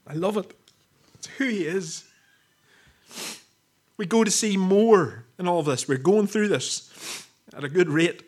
I 0.06 0.12
love 0.12 0.36
it. 0.36 0.56
It's 1.14 1.26
who 1.26 1.46
He 1.48 1.66
is. 1.66 2.04
We 3.96 4.06
go 4.06 4.22
to 4.22 4.30
see 4.30 4.56
more 4.56 5.24
in 5.40 5.48
all 5.48 5.58
of 5.58 5.66
this. 5.66 5.88
We're 5.88 5.98
going 5.98 6.28
through 6.28 6.46
this 6.46 7.26
at 7.52 7.64
a 7.64 7.68
good 7.68 7.88
rate. 7.88 8.22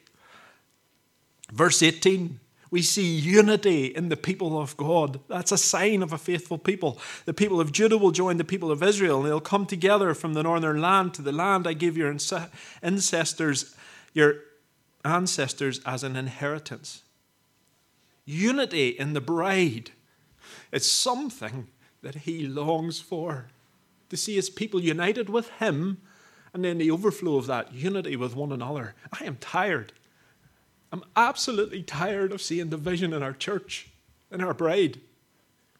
Verse 1.53 1.81
18 1.81 2.40
we 2.72 2.80
see 2.80 3.18
unity 3.18 3.85
in 3.85 4.08
the 4.08 4.16
people 4.16 4.58
of 4.58 4.78
God. 4.78 5.20
That's 5.28 5.52
a 5.52 5.58
sign 5.58 6.02
of 6.02 6.14
a 6.14 6.18
faithful 6.18 6.56
people. 6.56 6.98
The 7.26 7.35
people 7.35 7.61
of 7.61 7.70
Judah 7.70 7.98
will 7.98 8.12
join 8.12 8.38
the 8.38 8.44
people 8.44 8.70
of 8.70 8.82
Israel, 8.82 9.18
and 9.18 9.26
they'll 9.26 9.42
come 9.42 9.66
together 9.66 10.14
from 10.14 10.32
the 10.32 10.42
northern 10.42 10.80
land 10.80 11.12
to 11.14 11.22
the 11.22 11.32
land 11.32 11.66
I 11.66 11.74
give 11.74 11.98
your 11.98 12.08
ancestors, 12.82 13.76
your 14.14 14.37
ancestors 15.04 15.82
as 15.85 16.02
an 16.02 16.16
inheritance. 16.16 17.02
Unity 18.24 18.88
in 18.88 19.12
the 19.12 19.20
bride 19.20 19.90
is 20.72 20.90
something 20.90 21.68
that 22.00 22.14
he 22.14 22.46
longs 22.48 23.00
for. 23.00 23.48
To 24.08 24.16
see 24.16 24.37
his 24.37 24.48
people 24.48 24.80
united 24.80 25.28
with 25.28 25.50
him, 25.50 26.00
and 26.54 26.64
then 26.64 26.78
the 26.78 26.90
overflow 26.90 27.37
of 27.37 27.46
that 27.48 27.74
unity 27.74 28.16
with 28.16 28.35
one 28.35 28.50
another. 28.50 28.94
I 29.12 29.26
am 29.26 29.37
tired 29.37 29.92
I'm 30.92 31.05
absolutely 31.16 31.83
tired 31.83 32.33
of 32.33 32.42
seeing 32.42 32.68
division 32.68 33.14
in 33.14 33.22
our 33.22 33.33
church, 33.33 33.88
in 34.31 34.42
our 34.42 34.52
bride, 34.52 35.00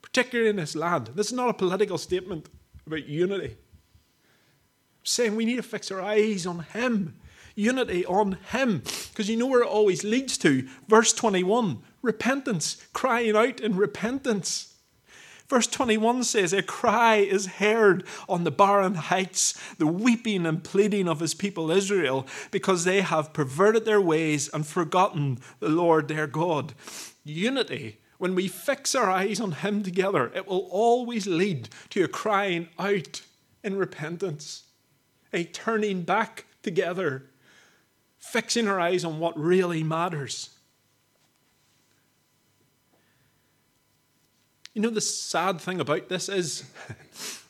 particularly 0.01 0.49
in 0.49 0.57
this 0.57 0.75
land. 0.75 1.11
This 1.15 1.27
is 1.27 1.35
not 1.35 1.51
a 1.51 1.55
political 1.55 1.99
statement 1.99 2.49
about 2.87 3.07
unity. 3.07 3.51
I'm 3.51 5.05
saying 5.05 5.37
we 5.37 5.45
need 5.45 5.57
to 5.57 5.63
fix 5.63 5.91
our 5.91 6.01
eyes 6.01 6.47
on 6.47 6.61
Him, 6.73 7.15
unity 7.55 8.07
on 8.07 8.39
Him, 8.53 8.83
because 9.11 9.29
you 9.29 9.37
know 9.37 9.47
where 9.47 9.63
it 9.63 9.69
always 9.69 10.03
leads 10.03 10.39
to. 10.39 10.67
Verse 10.89 11.13
21 11.13 11.83
repentance, 12.01 12.85
crying 12.93 13.37
out 13.37 13.61
in 13.61 13.77
repentance. 13.77 14.72
Verse 15.53 15.67
21 15.67 16.25
says, 16.25 16.55
A 16.55 16.63
cry 16.63 17.17
is 17.17 17.45
heard 17.45 18.05
on 18.27 18.45
the 18.45 18.51
barren 18.51 18.95
heights, 18.95 19.53
the 19.77 19.87
weeping 19.87 20.47
and 20.47 20.65
pleading 20.65 21.07
of 21.07 21.21
his 21.21 21.35
people 21.35 21.71
Israel, 21.71 22.27
because 22.51 22.85
they 22.85 23.03
have 23.03 23.35
perverted 23.35 23.85
their 23.85 24.01
ways 24.01 24.49
and 24.49 24.67
forgotten 24.67 25.41
the 25.61 25.69
Lord 25.69 26.09
their 26.09 26.27
God. 26.27 26.73
Unity, 27.23 27.99
when 28.17 28.35
we 28.35 28.49
fix 28.49 28.95
our 28.95 29.11
eyes 29.11 29.41
on 29.41 29.53
him 29.53 29.83
together, 29.83 30.33
it 30.35 30.49
will 30.49 30.67
always 30.71 31.27
lead 31.27 31.69
to 31.91 32.03
a 32.03 32.09
crying 32.09 32.71
out 32.79 33.21
in 33.63 33.77
repentance, 33.77 34.63
a 35.35 35.45
turning 35.45 36.01
back 36.01 36.47
together, 36.63 37.25
fixing 38.19 38.69
our 38.69 38.81
eyes 38.81 39.05
on 39.05 39.19
what 39.19 39.39
really 39.39 39.83
matters. 39.83 40.49
You 44.75 44.81
know, 44.81 44.91
the 44.91 45.01
sad 45.01 45.61
thing 45.61 45.81
about 45.81 46.09
this 46.09 46.29
is 46.29 46.65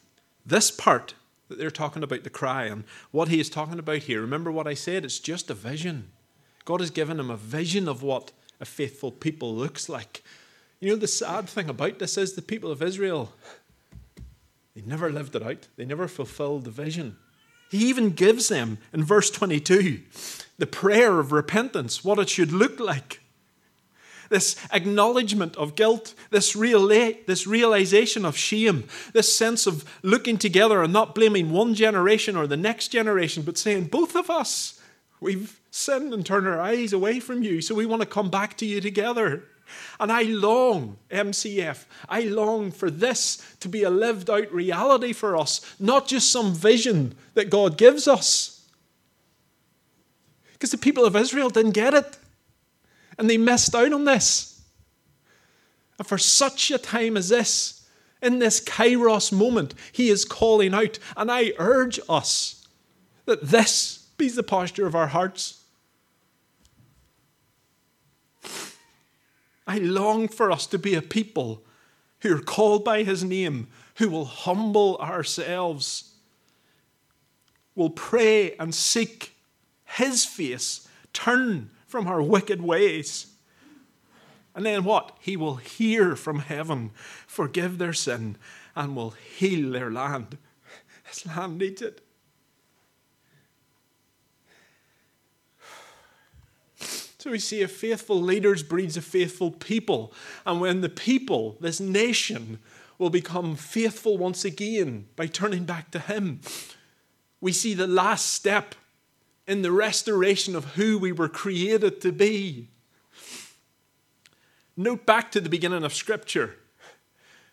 this 0.47 0.71
part 0.71 1.15
that 1.49 1.59
they're 1.59 1.71
talking 1.71 2.03
about 2.03 2.25
the 2.25 2.31
cry 2.31 2.65
and 2.65 2.85
what 3.11 3.29
he 3.29 3.39
is 3.39 3.51
talking 3.51 3.79
about 3.79 3.99
here. 3.99 4.21
Remember 4.21 4.51
what 4.51 4.67
I 4.67 4.75
said? 4.75 5.05
It's 5.05 5.19
just 5.19 5.51
a 5.51 5.55
vision. 5.55 6.11
God 6.65 6.81
has 6.81 6.91
given 6.91 7.21
him 7.21 7.31
a 7.31 7.37
vision 7.37 7.89
of 7.89 8.03
what 8.03 8.33
a 8.61 8.65
faithful 8.65 9.11
people 9.11 9.55
looks 9.55 9.89
like. 9.89 10.23
You 10.81 10.91
know, 10.91 10.97
the 10.97 11.07
sad 11.07 11.49
thing 11.49 11.69
about 11.69 11.99
this 11.99 12.19
is 12.19 12.33
the 12.33 12.43
people 12.43 12.71
of 12.71 12.83
Israel, 12.83 13.33
they 14.75 14.83
never 14.83 15.13
lived 15.13 15.37
it 15.37 15.43
out, 15.43 15.69
they 15.77 15.85
never 15.85 16.09
fulfilled 16.09 16.65
the 16.65 16.71
vision. 16.71 17.17
He 17.71 17.89
even 17.89 18.11
gives 18.11 18.49
them 18.49 18.79
in 18.93 19.05
verse 19.05 19.31
22 19.31 20.01
the 20.59 20.67
prayer 20.67 21.19
of 21.19 21.33
repentance, 21.33 22.05
what 22.05 22.19
it 22.19 22.29
should 22.29 22.53
look 22.53 22.79
like 22.79 23.21
this 24.33 24.57
acknowledgement 24.73 25.55
of 25.57 25.77
guilt, 25.77 26.15
this, 26.31 26.57
reala- 26.57 27.25
this 27.27 27.47
realization 27.47 28.25
of 28.25 28.37
shame, 28.37 28.85
this 29.13 29.35
sense 29.35 29.67
of 29.67 29.85
looking 30.03 30.39
together 30.39 30.83
and 30.83 30.93
not 30.93 31.15
blaming 31.15 31.51
one 31.51 31.75
generation 31.75 32.37
or 32.37 32.49
the 32.49 32.57
next 32.57 32.89
generation, 32.89 33.45
but 33.45 33.57
saying, 33.57 33.85
both 33.85 34.17
of 34.17 34.29
us, 34.29 34.81
we've 35.21 35.61
sinned 35.71 36.13
and 36.13 36.27
turned 36.27 36.49
our 36.49 36.61
eyes 36.61 36.93
away 36.93 37.21
from 37.21 37.43
you, 37.43 37.61
so 37.61 37.75
we 37.75 37.87
want 37.87 38.03
to 38.03 38.07
come 38.07 38.31
back 38.31 38.57
to 38.57 38.67
you 38.67 38.81
together. 38.81 39.45
And 40.01 40.13
I 40.13 40.23
long, 40.23 40.99
MCF, 41.11 41.85
I 42.09 42.23
long 42.23 42.71
for 42.71 42.91
this 42.91 43.57
to 43.61 43.69
be 43.69 43.85
a 43.85 43.91
lived 43.91 44.29
out 44.29 44.53
reality 44.53 45.13
for 45.13 45.37
us, 45.37 45.61
not 45.79 46.09
just 46.09 46.31
some 46.31 46.55
vision 46.55 47.15
that 47.35 47.51
God 47.51 47.79
gives 47.79 48.09
us. 48.09 48.69
Because 50.53 50.71
the 50.71 50.79
people 50.79 51.05
of 51.05 51.17
Israel 51.17 51.51
didn't 51.51 51.73
get 51.73 51.95
it. 51.95 52.19
And 53.19 53.29
they 53.29 53.39
missed 53.39 53.75
out 53.75 53.93
on 53.93 54.05
this. 54.05 54.63
And 55.99 56.07
for 56.07 56.19
such 56.19 56.71
a 56.71 56.79
time 56.79 57.17
as 57.17 57.29
this, 57.29 57.87
in 58.23 58.39
this 58.39 58.61
kairos 58.61 59.33
moment, 59.33 59.75
he 59.91 60.09
is 60.09 60.25
calling 60.25 60.75
out. 60.75 60.99
And 61.17 61.31
I 61.31 61.53
urge 61.59 62.01
us 62.09 62.67
that 63.27 63.43
this 63.43 64.09
be 64.17 64.29
the 64.29 64.43
posture 64.43 64.87
of 64.87 64.95
our 64.95 65.09
hearts. 65.09 65.63
I 69.67 69.79
long 69.79 70.29
for 70.29 70.51
us 70.51 70.67
to 70.69 70.79
be 70.79 70.95
a 70.95 71.03
people 71.03 71.63
who 72.21 72.37
are 72.37 72.43
called 72.43 72.85
by 72.85 73.03
his 73.03 73.25
name, 73.25 73.69
who 73.97 74.09
will 74.09 74.25
humble 74.25 74.97
ourselves, 74.99 76.13
will 77.75 77.91
pray 77.91 78.55
and 78.57 78.75
seek 78.75 79.35
his 79.85 80.25
face, 80.25 80.89
turn 81.13 81.71
from 81.93 82.09
our 82.09 82.23
wicked 82.23 82.63
ways. 82.63 83.27
And 84.55 84.65
then 84.65 84.83
what? 84.83 85.15
He 85.21 85.37
will 85.37 85.57
hear 85.57 86.17
from 86.17 86.39
heaven, 86.39 86.91
forgive 87.27 87.77
their 87.77 87.93
sin, 87.93 88.39
and 88.75 88.97
will 88.97 89.11
heal 89.11 89.73
their 89.73 89.91
land. 89.91 90.39
This 91.07 91.27
land 91.27 91.59
needs 91.59 91.83
it. 91.83 92.01
So 97.19 97.31
we 97.31 97.39
see 97.39 97.61
a 97.61 97.69
faithful 97.69 98.23
leader 98.23 98.57
breeds 98.67 98.97
a 98.97 99.03
faithful 99.03 99.51
people. 99.51 100.15
And 100.47 100.63
when 100.63 100.81
the 100.81 100.89
people, 100.89 101.59
this 101.61 101.79
nation, 101.79 102.59
will 102.97 103.11
become 103.11 103.55
faithful 103.55 104.17
once 104.17 104.47
again 104.47 105.09
by 105.15 105.27
turning 105.27 105.65
back 105.65 105.91
to 105.91 105.99
Him, 105.99 106.41
we 107.43 107.53
see 107.53 107.75
the 107.75 107.87
last 107.87 108.33
step 108.33 108.77
in 109.47 109.63
the 109.63 109.73
restoration 109.73 110.55
of 110.55 110.75
who 110.75 110.99
we 110.99 111.13
were 111.13 111.29
created 111.29 112.01
to 112.01 112.13
be. 112.13 112.69
Note 114.77 115.05
back 115.05 115.31
to 115.33 115.41
the 115.41 115.49
beginning 115.49 115.85
of 115.85 115.95
Scripture. 115.95 116.57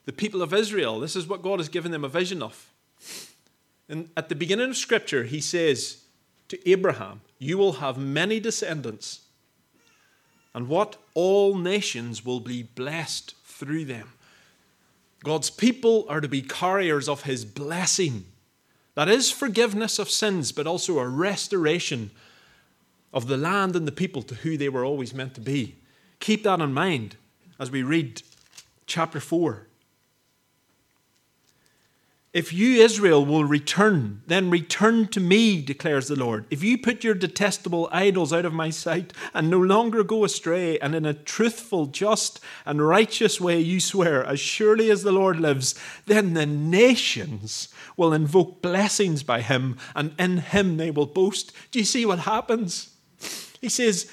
The 0.06 0.14
people 0.14 0.42
of 0.42 0.54
Israel, 0.54 1.00
this 1.00 1.16
is 1.16 1.28
what 1.28 1.44
God 1.44 1.60
has 1.60 1.70
given 1.70 1.92
them 1.92 2.04
a 2.04 2.10
vision 2.10 2.42
of. 2.42 2.72
And 3.88 4.10
at 4.16 4.30
the 4.30 4.36
beginning 4.36 4.70
of 4.70 4.78
Scripture, 4.78 5.24
He 5.24 5.42
says 5.42 6.04
to 6.48 6.70
Abraham, 6.70 7.22
You 7.38 7.58
will 7.58 7.74
have 7.74 7.98
many 7.98 8.40
descendants, 8.40 9.22
and 10.54 10.68
what? 10.68 10.98
All 11.14 11.56
nations 11.56 12.26
will 12.26 12.40
be 12.40 12.64
blessed 12.64 13.36
through 13.46 13.86
them. 13.86 14.14
God's 15.24 15.50
people 15.50 16.06
are 16.08 16.22
to 16.22 16.28
be 16.28 16.42
carriers 16.42 17.10
of 17.10 17.24
his 17.24 17.44
blessing. 17.44 18.26
That 19.00 19.08
is 19.08 19.32
forgiveness 19.32 19.98
of 19.98 20.10
sins, 20.10 20.52
but 20.52 20.68
also 20.68 21.00
a 21.00 21.08
restoration 21.08 22.12
of 23.14 23.28
the 23.28 23.38
land 23.38 23.78
and 23.78 23.88
the 23.88 23.94
people 23.94 24.22
to 24.24 24.36
who 24.36 24.58
they 24.58 24.68
were 24.68 24.84
always 24.84 25.14
meant 25.14 25.36
to 25.36 25.40
be. 25.40 25.76
Keep 26.20 26.44
that 26.44 26.60
in 26.60 26.74
mind 26.74 27.16
as 27.58 27.72
we 27.72 27.82
read 27.82 28.22
chapter 28.88 29.22
4. 29.22 29.68
If 32.32 32.54
you, 32.54 32.84
Israel, 32.84 33.26
will 33.26 33.44
return, 33.44 34.22
then 34.28 34.52
return 34.52 35.08
to 35.08 35.20
me, 35.20 35.64
declares 35.64 36.08
the 36.08 36.16
Lord. 36.16 36.46
If 36.52 36.64
you 36.64 36.78
put 36.78 37.04
your 37.04 37.16
detestable 37.16 37.90
idols 37.92 38.32
out 38.32 38.46
of 38.46 38.54
my 38.54 38.70
sight 38.70 39.14
and 39.34 39.50
no 39.50 39.60
longer 39.60 40.04
go 40.04 40.24
astray, 40.24 40.78
and 40.78 40.94
in 40.94 41.08
a 41.08 41.14
truthful, 41.16 41.88
just, 41.88 42.40
and 42.68 42.88
righteous 42.88 43.42
way 43.42 43.60
you 43.60 43.80
swear, 43.80 44.24
as 44.24 44.40
surely 44.40 44.92
as 44.92 45.02
the 45.02 45.12
Lord 45.12 45.40
lives, 45.40 45.74
then 46.06 46.36
the 46.36 46.46
nations 46.46 47.70
will 47.98 48.14
invoke 48.14 48.62
blessings 48.62 49.24
by 49.24 49.42
him, 49.42 49.78
and 49.96 50.14
in 50.20 50.38
him 50.38 50.78
they 50.78 50.92
will 50.92 51.08
boast. 51.08 51.52
Do 51.72 51.80
you 51.80 51.86
see 51.86 52.06
what 52.06 52.20
happens? 52.20 52.96
He 53.60 53.70
says, 53.70 54.12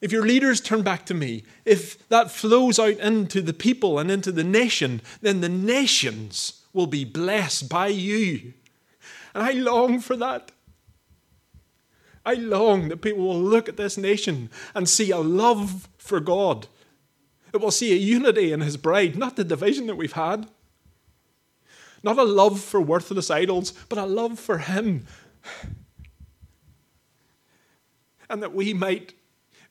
if 0.00 0.12
your 0.12 0.24
leaders 0.24 0.60
turn 0.60 0.82
back 0.82 1.06
to 1.06 1.14
me, 1.14 1.42
if 1.64 2.08
that 2.08 2.30
flows 2.30 2.78
out 2.78 2.98
into 2.98 3.42
the 3.42 3.52
people 3.52 3.98
and 3.98 4.12
into 4.12 4.30
the 4.30 4.44
nation, 4.44 5.02
then 5.22 5.40
the 5.40 5.48
nations 5.48 6.57
will 6.72 6.86
be 6.86 7.04
blessed 7.04 7.68
by 7.68 7.88
you. 7.88 8.52
And 9.34 9.42
I 9.42 9.52
long 9.52 10.00
for 10.00 10.16
that. 10.16 10.52
I 12.24 12.34
long 12.34 12.88
that 12.88 12.98
people 13.02 13.24
will 13.24 13.40
look 13.40 13.68
at 13.68 13.76
this 13.76 13.96
nation 13.96 14.50
and 14.74 14.88
see 14.88 15.10
a 15.10 15.18
love 15.18 15.88
for 15.96 16.20
God. 16.20 16.66
It 17.54 17.60
will 17.60 17.70
see 17.70 17.92
a 17.92 17.96
unity 17.96 18.52
in 18.52 18.60
His 18.60 18.76
bride, 18.76 19.16
not 19.16 19.36
the 19.36 19.44
division 19.44 19.86
that 19.86 19.96
we've 19.96 20.12
had. 20.12 20.48
Not 22.02 22.18
a 22.18 22.24
love 22.24 22.60
for 22.60 22.80
worthless 22.80 23.30
idols, 23.30 23.72
but 23.88 23.98
a 23.98 24.04
love 24.04 24.38
for 24.38 24.58
Him. 24.58 25.06
And 28.28 28.42
that 28.42 28.54
we 28.54 28.74
might 28.74 29.14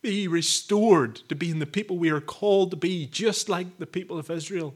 be 0.01 0.27
restored 0.27 1.15
to 1.29 1.35
being 1.35 1.59
the 1.59 1.65
people 1.65 1.97
we 1.97 2.09
are 2.09 2.21
called 2.21 2.71
to 2.71 2.77
be, 2.77 3.05
just 3.05 3.49
like 3.49 3.77
the 3.77 3.85
people 3.85 4.17
of 4.17 4.31
Israel. 4.31 4.73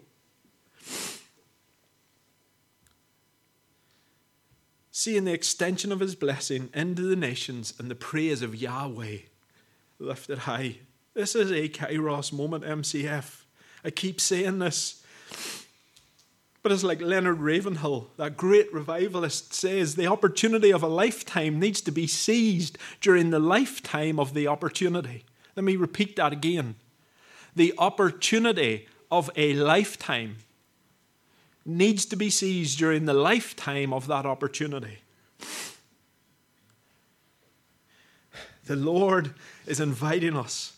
Seeing 4.92 5.24
the 5.24 5.34
extension 5.34 5.92
of 5.92 6.02
his 6.02 6.16
blessing 6.16 6.70
into 6.74 7.02
the 7.04 7.16
nations 7.16 7.74
and 7.80 7.90
the 7.90 7.96
praise 7.96 8.42
of 8.42 8.56
Yahweh 8.56 9.20
lifted 10.00 10.40
high. 10.40 10.78
This 11.14 11.36
is 11.36 11.52
a 11.52 11.70
Kairos 11.70 12.34
moment, 12.34 12.64
MCF. 12.64 13.44
I 13.84 13.90
keep 13.90 14.20
saying 14.20 14.60
this. 14.60 15.04
But 16.64 16.72
it's 16.72 16.84
like 16.84 17.02
Leonard 17.02 17.40
Ravenhill, 17.40 18.12
that 18.18 18.38
great 18.38 18.72
revivalist, 18.72 19.54
says 19.54 19.96
the 19.96 20.08
opportunity 20.08 20.72
of 20.72 20.84
a 20.84 20.88
lifetime 20.88 21.60
needs 21.60 21.82
to 21.82 21.92
be 21.92 22.06
seized 22.06 22.78
during 23.00 23.32
the 23.32 23.40
lifetime 23.40 24.20
of 24.20 24.34
the 24.34 24.48
opportunity. 24.48 25.26
Let 25.56 25.64
me 25.64 25.76
repeat 25.76 26.18
that 26.18 26.34
again. 26.34 26.76
The 27.56 27.74
opportunity 27.78 28.88
of 29.10 29.30
a 29.36 29.54
lifetime 29.54 30.38
needs 31.66 32.06
to 32.06 32.16
be 32.16 32.30
seized 32.30 32.78
during 32.80 33.06
the 33.06 33.14
lifetime 33.14 33.94
of 33.94 34.08
that 34.08 34.26
opportunity. 34.26 35.00
The 38.66 38.76
Lord 38.76 39.34
is 39.66 39.80
inviting 39.80 40.36
us 40.36 40.78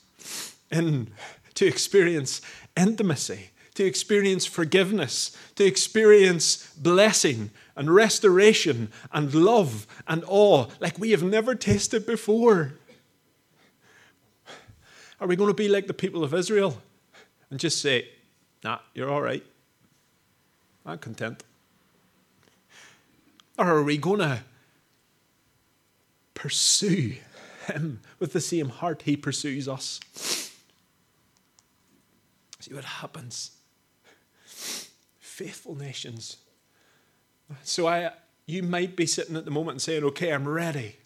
in 0.71 1.11
to 1.55 1.67
experience 1.67 2.41
intimacy, 2.75 3.51
to 3.75 3.85
experience 3.85 4.45
forgiveness, 4.45 5.37
to 5.55 5.65
experience 5.65 6.73
blessing 6.75 7.51
and 7.75 7.93
restoration 7.93 8.91
and 9.11 9.33
love 9.33 9.85
and 10.07 10.23
awe 10.27 10.67
like 10.79 10.97
we 10.97 11.11
have 11.11 11.23
never 11.23 11.55
tasted 11.55 12.05
before. 12.05 12.73
Are 15.19 15.27
we 15.27 15.35
going 15.35 15.49
to 15.49 15.53
be 15.53 15.69
like 15.69 15.87
the 15.87 15.93
people 15.93 16.23
of 16.23 16.33
Israel 16.33 16.81
and 17.49 17.59
just 17.59 17.81
say, 17.81 18.09
nah, 18.63 18.79
you're 18.93 19.09
all 19.09 19.21
right? 19.21 19.43
I'm 20.85 20.97
content. 20.97 21.43
Or 23.57 23.67
are 23.67 23.83
we 23.83 23.97
going 23.97 24.19
to 24.19 24.39
pursue 26.33 27.15
Him 27.67 28.01
with 28.19 28.33
the 28.33 28.41
same 28.41 28.69
heart 28.69 29.03
He 29.03 29.15
pursues 29.15 29.67
us? 29.67 29.99
See 32.59 32.73
what 32.73 32.83
happens. 32.83 33.51
Faithful 35.19 35.75
nations. 35.75 36.37
So 37.63 37.87
I, 37.87 38.11
you 38.45 38.63
might 38.63 38.95
be 38.95 39.05
sitting 39.05 39.35
at 39.35 39.45
the 39.45 39.51
moment 39.51 39.75
and 39.75 39.81
saying, 39.81 40.03
"Okay, 40.03 40.31
I'm 40.31 40.47
ready. 40.47 40.97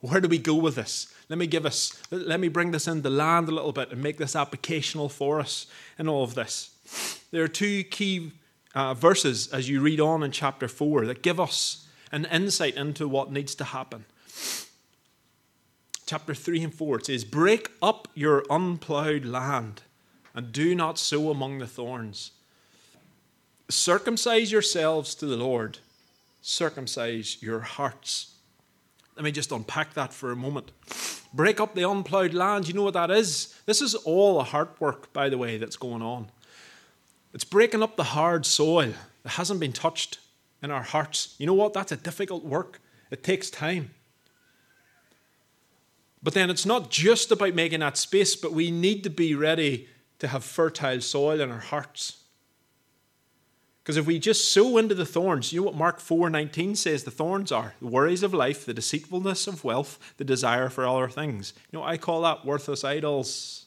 Where 0.00 0.20
do 0.20 0.28
we 0.28 0.38
go 0.38 0.54
with 0.56 0.74
this? 0.74 1.12
Let 1.28 1.38
me 1.38 1.46
give 1.46 1.64
us, 1.64 2.02
let 2.10 2.40
me 2.40 2.48
bring 2.48 2.72
this 2.72 2.88
into 2.88 3.02
the 3.02 3.10
land 3.10 3.48
a 3.48 3.52
little 3.52 3.72
bit 3.72 3.92
and 3.92 4.02
make 4.02 4.18
this 4.18 4.34
applicational 4.34 5.10
for 5.10 5.38
us 5.40 5.66
in 5.98 6.08
all 6.08 6.24
of 6.24 6.34
this." 6.34 6.70
There 7.30 7.44
are 7.44 7.48
two 7.48 7.84
key 7.84 8.32
uh, 8.74 8.94
verses 8.94 9.48
as 9.48 9.68
you 9.68 9.80
read 9.80 10.00
on 10.00 10.22
in 10.22 10.30
chapter 10.30 10.68
4 10.68 11.06
that 11.06 11.22
give 11.22 11.38
us 11.38 11.86
an 12.10 12.26
insight 12.26 12.76
into 12.76 13.08
what 13.08 13.32
needs 13.32 13.54
to 13.56 13.64
happen. 13.64 14.04
Chapter 16.06 16.34
3 16.34 16.64
and 16.64 16.74
4 16.74 16.98
it 16.98 17.06
says, 17.06 17.24
Break 17.24 17.70
up 17.80 18.08
your 18.14 18.44
unplowed 18.50 19.24
land 19.24 19.82
and 20.34 20.52
do 20.52 20.74
not 20.74 20.98
sow 20.98 21.30
among 21.30 21.58
the 21.58 21.66
thorns. 21.66 22.32
Circumcise 23.68 24.52
yourselves 24.52 25.14
to 25.14 25.26
the 25.26 25.36
Lord, 25.36 25.78
circumcise 26.42 27.38
your 27.40 27.60
hearts. 27.60 28.34
Let 29.16 29.24
me 29.24 29.32
just 29.32 29.52
unpack 29.52 29.94
that 29.94 30.12
for 30.12 30.32
a 30.32 30.36
moment. 30.36 30.72
Break 31.34 31.60
up 31.60 31.74
the 31.74 31.88
unplowed 31.88 32.34
land. 32.34 32.68
You 32.68 32.74
know 32.74 32.82
what 32.82 32.94
that 32.94 33.10
is? 33.10 33.58
This 33.66 33.80
is 33.80 33.94
all 33.94 34.40
a 34.40 34.44
heart 34.44 34.76
work, 34.80 35.12
by 35.12 35.28
the 35.28 35.38
way, 35.38 35.56
that's 35.56 35.76
going 35.76 36.02
on. 36.02 36.30
It's 37.34 37.44
breaking 37.44 37.82
up 37.82 37.96
the 37.96 38.04
hard 38.04 38.44
soil 38.44 38.92
that 39.22 39.30
hasn't 39.30 39.60
been 39.60 39.72
touched 39.72 40.18
in 40.62 40.70
our 40.70 40.82
hearts. 40.82 41.34
You 41.38 41.46
know 41.46 41.54
what? 41.54 41.72
That's 41.72 41.92
a 41.92 41.96
difficult 41.96 42.44
work, 42.44 42.80
it 43.10 43.22
takes 43.22 43.50
time. 43.50 43.90
But 46.22 46.34
then 46.34 46.50
it's 46.50 46.66
not 46.66 46.90
just 46.90 47.32
about 47.32 47.54
making 47.54 47.80
that 47.80 47.96
space, 47.96 48.36
but 48.36 48.52
we 48.52 48.70
need 48.70 49.02
to 49.04 49.10
be 49.10 49.34
ready 49.34 49.88
to 50.20 50.28
have 50.28 50.44
fertile 50.44 51.00
soil 51.00 51.40
in 51.40 51.50
our 51.50 51.58
hearts. 51.58 52.22
Because 53.82 53.96
if 53.96 54.06
we 54.06 54.20
just 54.20 54.52
sow 54.52 54.78
into 54.78 54.94
the 54.94 55.04
thorns, 55.04 55.52
you 55.52 55.60
know 55.60 55.66
what 55.66 55.74
Mark 55.74 55.98
4:19 55.98 56.76
says 56.76 57.02
the 57.02 57.10
thorns 57.10 57.50
are? 57.50 57.74
The 57.80 57.88
worries 57.88 58.22
of 58.22 58.32
life, 58.32 58.64
the 58.64 58.72
deceitfulness 58.72 59.48
of 59.48 59.64
wealth, 59.64 59.98
the 60.18 60.24
desire 60.24 60.68
for 60.68 60.86
other 60.86 61.08
things. 61.08 61.52
You 61.72 61.80
know, 61.80 61.84
I 61.84 61.96
call 61.96 62.22
that 62.22 62.44
worthless 62.44 62.84
idols. 62.84 63.61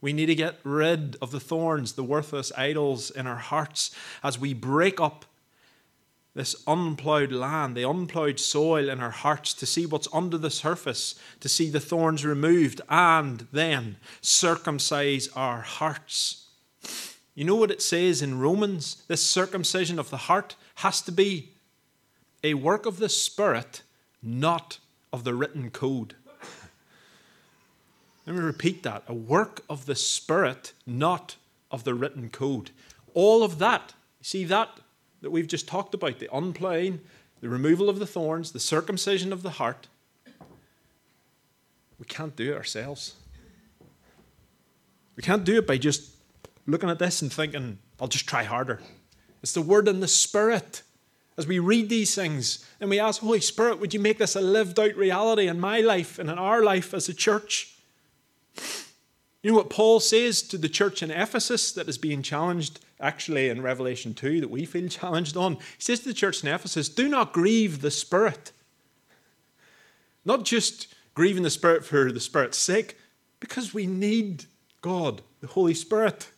We 0.00 0.12
need 0.12 0.26
to 0.26 0.34
get 0.34 0.58
rid 0.64 1.16
of 1.20 1.30
the 1.30 1.40
thorns, 1.40 1.92
the 1.92 2.04
worthless 2.04 2.52
idols 2.56 3.10
in 3.10 3.26
our 3.26 3.36
hearts 3.36 3.94
as 4.22 4.38
we 4.38 4.54
break 4.54 5.00
up 5.00 5.26
this 6.34 6.62
unplowed 6.66 7.32
land, 7.32 7.76
the 7.76 7.88
unplowed 7.88 8.38
soil 8.38 8.88
in 8.88 9.00
our 9.00 9.10
hearts, 9.10 9.52
to 9.54 9.66
see 9.66 9.84
what's 9.84 10.08
under 10.12 10.38
the 10.38 10.50
surface, 10.50 11.16
to 11.40 11.48
see 11.48 11.68
the 11.68 11.80
thorns 11.80 12.24
removed, 12.24 12.80
and 12.88 13.46
then 13.52 13.96
circumcise 14.20 15.28
our 15.34 15.60
hearts. 15.60 16.46
You 17.34 17.44
know 17.44 17.56
what 17.56 17.72
it 17.72 17.82
says 17.82 18.22
in 18.22 18.38
Romans? 18.38 19.02
This 19.08 19.28
circumcision 19.28 19.98
of 19.98 20.10
the 20.10 20.16
heart 20.16 20.54
has 20.76 21.02
to 21.02 21.12
be 21.12 21.50
a 22.44 22.54
work 22.54 22.86
of 22.86 22.98
the 22.98 23.08
Spirit, 23.08 23.82
not 24.22 24.78
of 25.12 25.24
the 25.24 25.34
written 25.34 25.70
code. 25.70 26.14
Let 28.26 28.36
me 28.36 28.42
repeat 28.42 28.82
that 28.82 29.02
a 29.08 29.14
work 29.14 29.64
of 29.68 29.86
the 29.86 29.94
Spirit, 29.94 30.72
not 30.86 31.36
of 31.70 31.84
the 31.84 31.94
written 31.94 32.28
code. 32.28 32.70
All 33.14 33.42
of 33.42 33.58
that, 33.58 33.94
see 34.20 34.44
that 34.44 34.80
that 35.22 35.30
we've 35.30 35.46
just 35.46 35.68
talked 35.68 35.94
about 35.94 36.18
the 36.18 36.28
unplaying, 36.32 37.00
the 37.40 37.48
removal 37.48 37.88
of 37.88 37.98
the 37.98 38.06
thorns, 38.06 38.52
the 38.52 38.60
circumcision 38.60 39.32
of 39.32 39.42
the 39.42 39.50
heart. 39.50 39.88
We 41.98 42.06
can't 42.06 42.34
do 42.36 42.52
it 42.52 42.56
ourselves. 42.56 43.14
We 45.16 45.22
can't 45.22 45.44
do 45.44 45.58
it 45.58 45.66
by 45.66 45.76
just 45.76 46.12
looking 46.66 46.88
at 46.88 46.98
this 46.98 47.20
and 47.20 47.32
thinking, 47.32 47.78
I'll 48.00 48.08
just 48.08 48.26
try 48.26 48.44
harder. 48.44 48.80
It's 49.42 49.52
the 49.52 49.62
word 49.62 49.88
and 49.88 50.02
the 50.02 50.08
spirit. 50.08 50.82
As 51.36 51.46
we 51.46 51.58
read 51.58 51.88
these 51.88 52.14
things 52.14 52.66
and 52.80 52.90
we 52.90 52.98
ask, 52.98 53.20
Holy 53.20 53.40
Spirit, 53.40 53.80
would 53.80 53.94
you 53.94 54.00
make 54.00 54.18
this 54.18 54.36
a 54.36 54.40
lived 54.40 54.78
out 54.78 54.94
reality 54.96 55.46
in 55.46 55.60
my 55.60 55.80
life 55.80 56.18
and 56.18 56.30
in 56.30 56.38
our 56.38 56.62
life 56.62 56.92
as 56.92 57.08
a 57.08 57.14
church? 57.14 57.74
You 59.42 59.50
know 59.50 59.56
what 59.56 59.70
Paul 59.70 60.00
says 60.00 60.42
to 60.42 60.58
the 60.58 60.68
church 60.68 61.02
in 61.02 61.10
Ephesus 61.10 61.72
that 61.72 61.88
is 61.88 61.96
being 61.96 62.22
challenged, 62.22 62.80
actually, 63.00 63.48
in 63.48 63.62
Revelation 63.62 64.12
2, 64.12 64.40
that 64.40 64.50
we 64.50 64.66
feel 64.66 64.88
challenged 64.88 65.36
on? 65.36 65.54
He 65.54 65.60
says 65.78 66.00
to 66.00 66.08
the 66.08 66.14
church 66.14 66.42
in 66.42 66.48
Ephesus, 66.48 66.88
Do 66.88 67.08
not 67.08 67.32
grieve 67.32 67.80
the 67.80 67.90
Spirit. 67.90 68.52
Not 70.24 70.44
just 70.44 70.94
grieving 71.14 71.42
the 71.42 71.50
Spirit 71.50 71.84
for 71.84 72.12
the 72.12 72.20
Spirit's 72.20 72.58
sake, 72.58 72.98
because 73.40 73.72
we 73.72 73.86
need 73.86 74.44
God, 74.82 75.22
the 75.40 75.46
Holy 75.46 75.74
Spirit. 75.74 76.28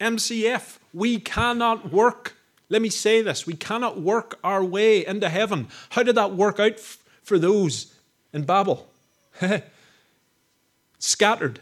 MCF, 0.00 0.78
We 0.94 1.18
cannot 1.18 1.92
work. 1.92 2.36
Let 2.70 2.80
me 2.80 2.88
say 2.88 3.20
this 3.20 3.46
we 3.46 3.54
cannot 3.54 4.00
work 4.00 4.38
our 4.42 4.64
way 4.64 5.04
into 5.04 5.28
heaven. 5.28 5.68
How 5.90 6.02
did 6.02 6.14
that 6.14 6.32
work 6.32 6.58
out 6.58 6.72
f- 6.72 6.98
for 7.22 7.38
those 7.38 7.94
in 8.32 8.44
Babel? 8.44 8.90
Scattered, 11.04 11.58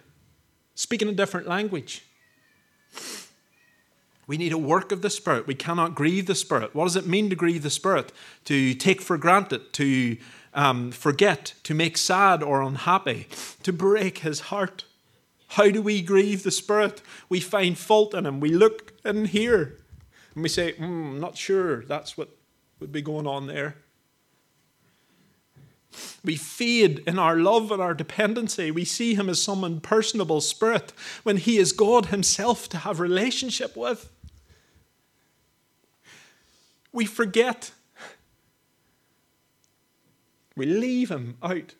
speaking 0.74 1.08
a 1.08 1.12
different 1.12 1.48
language. 1.48 2.04
We 4.26 4.36
need 4.36 4.52
a 4.52 4.58
work 4.58 4.92
of 4.92 5.00
the 5.00 5.08
Spirit. 5.08 5.46
We 5.46 5.54
cannot 5.54 5.94
grieve 5.94 6.26
the 6.26 6.34
Spirit. 6.34 6.74
What 6.74 6.84
does 6.84 6.96
it 6.96 7.06
mean 7.06 7.30
to 7.30 7.36
grieve 7.36 7.62
the 7.62 7.70
Spirit? 7.70 8.12
To 8.44 8.74
take 8.74 9.00
for 9.00 9.16
granted, 9.16 9.72
to 9.72 10.18
um, 10.52 10.92
forget, 10.92 11.54
to 11.62 11.72
make 11.72 11.96
sad 11.96 12.42
or 12.42 12.60
unhappy, 12.60 13.28
to 13.62 13.72
break 13.72 14.18
his 14.18 14.40
heart. 14.40 14.84
How 15.48 15.70
do 15.70 15.80
we 15.80 16.02
grieve 16.02 16.42
the 16.42 16.50
Spirit? 16.50 17.00
We 17.30 17.40
find 17.40 17.78
fault 17.78 18.12
in 18.12 18.26
him. 18.26 18.40
We 18.40 18.50
look 18.50 18.92
and 19.06 19.26
hear. 19.26 19.78
And 20.34 20.42
we 20.42 20.50
say, 20.50 20.74
mm, 20.74 21.18
not 21.18 21.38
sure 21.38 21.82
that's 21.86 22.18
what 22.18 22.28
would 22.78 22.92
be 22.92 23.00
going 23.00 23.26
on 23.26 23.46
there. 23.46 23.76
We 26.24 26.36
fade 26.36 27.02
in 27.06 27.18
our 27.18 27.36
love 27.36 27.72
and 27.72 27.82
our 27.82 27.94
dependency. 27.94 28.70
We 28.70 28.84
see 28.84 29.14
him 29.14 29.28
as 29.28 29.42
some 29.42 29.64
impersonable 29.64 30.40
spirit 30.40 30.92
when 31.22 31.36
he 31.36 31.58
is 31.58 31.72
God 31.72 32.06
himself 32.06 32.68
to 32.70 32.78
have 32.78 33.00
relationship 33.00 33.76
with. 33.76 34.10
We 36.92 37.06
forget. 37.06 37.72
We 40.56 40.66
leave 40.66 41.10
him 41.10 41.36
out 41.42 41.74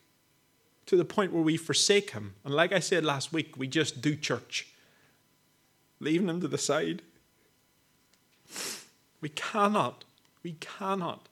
to 0.86 0.96
the 0.96 1.04
point 1.04 1.32
where 1.32 1.42
we 1.42 1.56
forsake 1.56 2.10
him. 2.10 2.34
And 2.44 2.54
like 2.54 2.72
I 2.72 2.80
said 2.80 3.04
last 3.04 3.32
week, 3.32 3.56
we 3.56 3.68
just 3.68 4.00
do 4.00 4.16
church, 4.16 4.68
leaving 6.00 6.28
him 6.28 6.40
to 6.40 6.48
the 6.48 6.58
side. 6.58 7.02
We 9.20 9.28
cannot, 9.28 10.04
we 10.42 10.52
cannot 10.52 11.28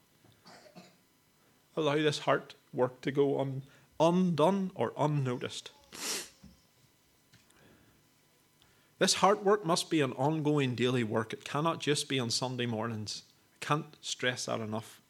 allow 1.76 1.96
this 1.96 2.20
heart 2.20 2.54
work 2.72 3.00
to 3.02 3.10
go 3.10 3.40
un, 3.40 3.62
undone 3.98 4.70
or 4.74 4.92
unnoticed. 4.98 5.70
This 8.98 9.14
heart 9.14 9.44
work 9.44 9.64
must 9.64 9.90
be 9.90 10.00
an 10.00 10.12
ongoing 10.12 10.74
daily 10.74 11.04
work. 11.04 11.32
It 11.32 11.44
cannot 11.44 11.80
just 11.80 12.08
be 12.08 12.18
on 12.18 12.30
Sunday 12.30 12.66
mornings. 12.66 13.22
I 13.60 13.64
can't 13.64 13.96
stress 14.00 14.46
that 14.46 14.60
enough. 14.60 15.00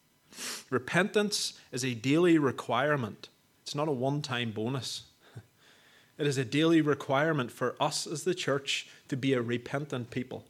Repentance 0.69 1.59
is 1.71 1.83
a 1.83 1.95
daily 1.95 2.37
requirement, 2.37 3.29
it's 3.63 3.73
not 3.73 3.87
a 3.87 3.91
one 3.91 4.21
time 4.21 4.51
bonus. 4.51 5.03
It 6.17 6.27
is 6.27 6.37
a 6.37 6.43
daily 6.43 6.81
requirement 6.81 7.49
for 7.49 7.77
us 7.79 8.05
as 8.05 8.25
the 8.25 8.35
church 8.35 8.89
to 9.07 9.15
be 9.15 9.31
a 9.31 9.41
repentant 9.41 10.11
people. 10.11 10.48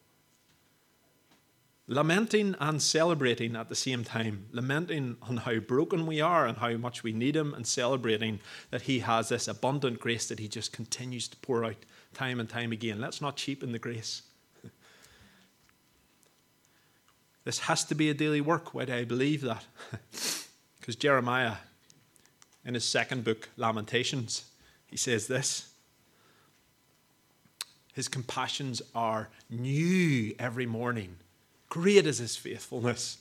Lamenting 1.92 2.56
and 2.60 2.80
celebrating 2.80 3.56
at 3.56 3.68
the 3.68 3.76
same 3.76 4.04
time. 4.04 4.46
Lamenting 4.52 5.18
on 5.24 5.38
how 5.38 5.58
broken 5.58 6.06
we 6.06 6.22
are 6.22 6.46
and 6.46 6.60
how 6.60 6.78
much 6.78 7.02
we 7.02 7.12
need 7.12 7.36
Him, 7.36 7.52
and 7.56 7.66
celebrating 7.66 8.40
that 8.70 8.84
He 8.84 9.00
has 9.00 9.30
this 9.30 9.48
abundant 9.48 10.00
grace 10.00 10.28
that 10.28 10.38
He 10.38 10.48
just 10.48 10.72
continues 10.72 11.28
to 11.30 11.38
pour 11.38 11.66
out 11.66 11.78
time 12.14 12.40
and 12.40 12.48
time 12.48 12.72
again. 12.72 13.02
Let's 13.02 13.22
not 13.22 13.38
cheapen 13.38 13.72
the 13.72 13.80
grace. 13.80 14.22
This 17.46 17.60
has 17.60 17.84
to 17.86 17.96
be 17.96 18.12
a 18.12 18.14
daily 18.14 18.42
work. 18.42 18.76
Why 18.76 18.86
do 18.86 18.94
I 18.94 19.04
believe 19.04 19.42
that? 19.42 19.66
Because 20.80 20.96
Jeremiah, 20.96 21.56
in 22.64 22.74
his 22.74 22.84
second 22.86 23.24
book, 23.24 23.50
Lamentations, 23.58 24.46
he 24.86 24.98
says 24.98 25.26
this 25.26 25.72
His 27.94 28.08
compassions 28.08 28.82
are 28.94 29.30
new 29.50 30.36
every 30.38 30.68
morning. 30.68 31.18
Great 31.70 32.06
is 32.06 32.18
his 32.18 32.36
faithfulness. 32.36 33.20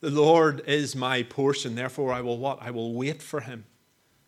The 0.00 0.10
Lord 0.10 0.62
is 0.66 0.94
my 0.94 1.22
portion, 1.22 1.74
therefore 1.74 2.12
I 2.12 2.20
will 2.20 2.38
what? 2.38 2.58
I 2.60 2.70
will 2.70 2.92
wait 2.92 3.22
for 3.22 3.40
him. 3.40 3.64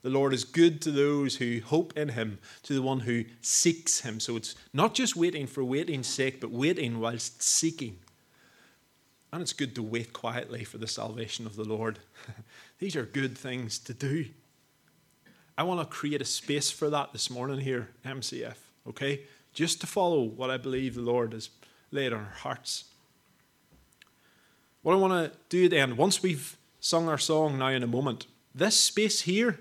The 0.02 0.10
Lord 0.10 0.32
is 0.32 0.44
good 0.44 0.80
to 0.82 0.90
those 0.90 1.36
who 1.36 1.60
hope 1.60 1.96
in 1.98 2.10
him, 2.10 2.38
to 2.62 2.72
the 2.72 2.80
one 2.80 3.00
who 3.00 3.24
seeks 3.40 4.00
him. 4.00 4.20
So 4.20 4.36
it's 4.36 4.54
not 4.72 4.94
just 4.94 5.16
waiting 5.16 5.46
for 5.46 5.64
waiting's 5.64 6.06
sake, 6.06 6.40
but 6.40 6.50
waiting 6.50 7.00
whilst 7.00 7.42
seeking. 7.42 7.98
And 9.32 9.42
it's 9.42 9.52
good 9.52 9.74
to 9.74 9.82
wait 9.82 10.12
quietly 10.12 10.64
for 10.64 10.78
the 10.78 10.86
salvation 10.86 11.44
of 11.44 11.56
the 11.56 11.64
Lord. 11.64 11.98
These 12.78 12.96
are 12.96 13.04
good 13.04 13.36
things 13.36 13.78
to 13.80 13.92
do. 13.92 14.26
I 15.58 15.64
want 15.64 15.80
to 15.80 15.86
create 15.86 16.22
a 16.22 16.26
space 16.26 16.70
for 16.70 16.88
that 16.90 17.12
this 17.12 17.28
morning 17.28 17.60
here, 17.60 17.90
MCF, 18.04 18.56
okay? 18.88 19.22
Just 19.52 19.80
to 19.80 19.86
follow 19.86 20.22
what 20.22 20.50
I 20.50 20.56
believe 20.56 20.94
the 20.94 21.00
Lord 21.00 21.32
has 21.32 21.50
laid 21.90 22.12
on 22.12 22.20
our 22.20 22.36
hearts. 22.42 22.84
What 24.86 24.92
I 24.92 24.98
want 24.98 25.32
to 25.32 25.38
do 25.48 25.68
then, 25.68 25.96
once 25.96 26.22
we've 26.22 26.56
sung 26.78 27.08
our 27.08 27.18
song 27.18 27.58
now 27.58 27.70
in 27.70 27.82
a 27.82 27.88
moment, 27.88 28.28
this 28.54 28.76
space 28.76 29.22
here, 29.22 29.58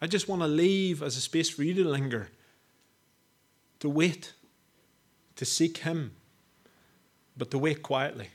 I 0.00 0.06
just 0.06 0.28
want 0.28 0.40
to 0.40 0.46
leave 0.46 1.02
as 1.02 1.16
a 1.16 1.20
space 1.20 1.50
for 1.50 1.64
you 1.64 1.74
to 1.74 1.88
linger, 1.88 2.28
to 3.80 3.88
wait, 3.88 4.34
to 5.34 5.44
seek 5.44 5.78
Him, 5.78 6.12
but 7.36 7.50
to 7.50 7.58
wait 7.58 7.82
quietly. 7.82 8.28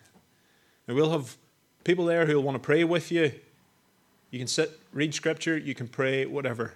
and 0.86 0.96
we'll 0.96 1.10
have 1.10 1.36
people 1.82 2.04
there 2.04 2.24
who 2.24 2.36
will 2.36 2.44
want 2.44 2.54
to 2.54 2.64
pray 2.64 2.84
with 2.84 3.10
you. 3.10 3.32
You 4.30 4.38
can 4.38 4.46
sit, 4.46 4.78
read 4.92 5.12
scripture, 5.12 5.58
you 5.58 5.74
can 5.74 5.88
pray, 5.88 6.24
whatever. 6.24 6.74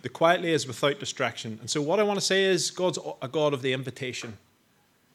The 0.00 0.08
quietly 0.08 0.52
is 0.52 0.66
without 0.66 0.98
distraction. 0.98 1.58
And 1.60 1.68
so, 1.68 1.82
what 1.82 2.00
I 2.00 2.02
want 2.02 2.18
to 2.18 2.24
say 2.24 2.44
is, 2.44 2.70
God's 2.70 2.98
a 3.20 3.28
God 3.28 3.52
of 3.52 3.60
the 3.60 3.74
invitation. 3.74 4.38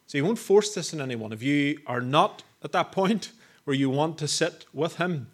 So, 0.08 0.18
He 0.18 0.22
won't 0.22 0.40
force 0.40 0.74
this 0.74 0.94
on 0.94 1.02
anyone. 1.02 1.32
If 1.32 1.44
you 1.44 1.80
are 1.86 2.02
not 2.02 2.44
at 2.64 2.72
that 2.72 2.92
point 2.92 3.32
where 3.66 3.76
you 3.76 3.90
want 3.90 4.18
to 4.20 4.28
sit 4.28 4.66
with 4.74 4.96
Him, 4.96 5.28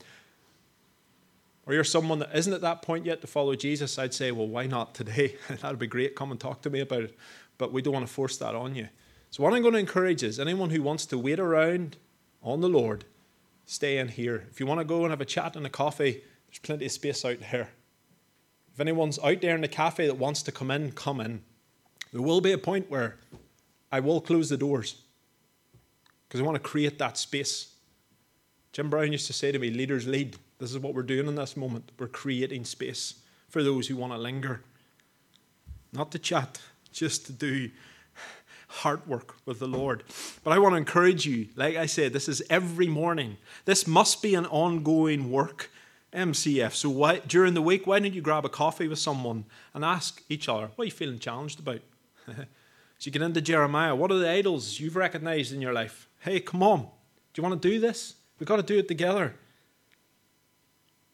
or 1.65 1.73
you're 1.73 1.83
someone 1.83 2.19
that 2.19 2.35
isn't 2.35 2.51
at 2.51 2.61
that 2.61 2.81
point 2.81 3.05
yet 3.05 3.21
to 3.21 3.27
follow 3.27 3.55
Jesus, 3.55 3.97
I'd 3.97 4.13
say, 4.13 4.31
well, 4.31 4.47
why 4.47 4.65
not 4.67 4.93
today? 4.93 5.35
That'd 5.61 5.79
be 5.79 5.87
great. 5.87 6.15
Come 6.15 6.31
and 6.31 6.39
talk 6.39 6.61
to 6.63 6.69
me 6.69 6.81
about 6.81 7.03
it. 7.03 7.17
But 7.57 7.71
we 7.71 7.81
don't 7.81 7.93
want 7.93 8.05
to 8.05 8.11
force 8.11 8.35
that 8.37 8.55
on 8.55 8.75
you. 8.75 8.89
So, 9.31 9.43
what 9.43 9.53
I'm 9.53 9.61
going 9.61 9.73
to 9.73 9.79
encourage 9.79 10.23
is 10.23 10.39
anyone 10.39 10.69
who 10.69 10.81
wants 10.81 11.05
to 11.07 11.17
wait 11.17 11.39
around 11.39 11.97
on 12.41 12.61
the 12.61 12.69
Lord, 12.69 13.05
stay 13.65 13.97
in 13.97 14.09
here. 14.09 14.47
If 14.51 14.59
you 14.59 14.65
want 14.65 14.79
to 14.81 14.85
go 14.85 15.03
and 15.03 15.11
have 15.11 15.21
a 15.21 15.25
chat 15.25 15.55
and 15.55 15.65
a 15.65 15.69
coffee, 15.69 16.21
there's 16.47 16.59
plenty 16.61 16.85
of 16.85 16.91
space 16.91 17.23
out 17.23 17.41
here. 17.41 17.69
If 18.73 18.79
anyone's 18.79 19.19
out 19.19 19.41
there 19.41 19.55
in 19.55 19.61
the 19.61 19.67
cafe 19.67 20.07
that 20.07 20.17
wants 20.17 20.43
to 20.43 20.51
come 20.51 20.71
in, 20.71 20.91
come 20.91 21.21
in. 21.21 21.41
There 22.11 22.21
will 22.21 22.41
be 22.41 22.51
a 22.51 22.57
point 22.57 22.89
where 22.89 23.17
I 23.93 23.99
will 23.99 24.19
close 24.21 24.49
the 24.49 24.57
doors 24.57 24.95
because 26.27 26.41
I 26.41 26.43
want 26.43 26.55
to 26.55 26.69
create 26.69 26.97
that 26.97 27.15
space. 27.15 27.75
Jim 28.71 28.89
Brown 28.89 29.11
used 29.11 29.27
to 29.27 29.33
say 29.33 29.51
to 29.51 29.59
me, 29.59 29.69
Leaders 29.69 30.07
lead. 30.07 30.35
This 30.57 30.71
is 30.71 30.79
what 30.79 30.95
we're 30.95 31.03
doing 31.03 31.27
in 31.27 31.35
this 31.35 31.55
moment. 31.55 31.91
We're 31.99 32.07
creating 32.07 32.65
space 32.65 33.19
for 33.49 33.61
those 33.61 33.87
who 33.87 33.95
want 33.95 34.11
to 34.11 34.17
linger. 34.17 34.63
Not 35.91 36.11
to 36.13 36.17
chat, 36.17 36.59
just 36.91 37.27
to 37.27 37.33
do 37.33 37.69
heart 38.67 39.07
work 39.07 39.35
with 39.45 39.59
the 39.59 39.67
Lord. 39.67 40.01
But 40.43 40.53
I 40.53 40.57
want 40.57 40.73
to 40.73 40.77
encourage 40.77 41.27
you, 41.27 41.49
like 41.55 41.75
I 41.75 41.85
said, 41.85 42.13
this 42.13 42.27
is 42.27 42.41
every 42.49 42.87
morning. 42.87 43.37
This 43.65 43.85
must 43.85 44.23
be 44.23 44.33
an 44.33 44.47
ongoing 44.47 45.31
work. 45.31 45.69
MCF. 46.13 46.73
So 46.73 46.89
why, 46.89 47.19
during 47.19 47.53
the 47.53 47.61
week, 47.61 47.85
why 47.85 47.99
don't 47.99 48.13
you 48.13 48.21
grab 48.21 48.45
a 48.45 48.49
coffee 48.49 48.87
with 48.87 48.99
someone 48.99 49.45
and 49.73 49.83
ask 49.83 50.23
each 50.29 50.47
other, 50.47 50.69
what 50.75 50.83
are 50.83 50.85
you 50.85 50.91
feeling 50.91 51.17
challenged 51.19 51.59
about? 51.59 51.81
so 53.03 53.09
you 53.09 53.11
get 53.11 53.21
into 53.21 53.41
Jeremiah, 53.41 53.93
what 53.93 54.13
are 54.13 54.17
the 54.17 54.29
idols 54.29 54.79
you've 54.79 54.95
recognized 54.95 55.51
in 55.51 55.59
your 55.59 55.73
life? 55.73 56.07
Hey, 56.21 56.39
come 56.39 56.63
on. 56.63 56.83
Do 56.83 57.41
you 57.41 57.43
want 57.43 57.61
to 57.61 57.69
do 57.69 57.77
this? 57.77 58.13
We've 58.39 58.47
got 58.47 58.55
to 58.55 58.63
do 58.63 58.79
it 58.79 58.87
together. 58.87 59.35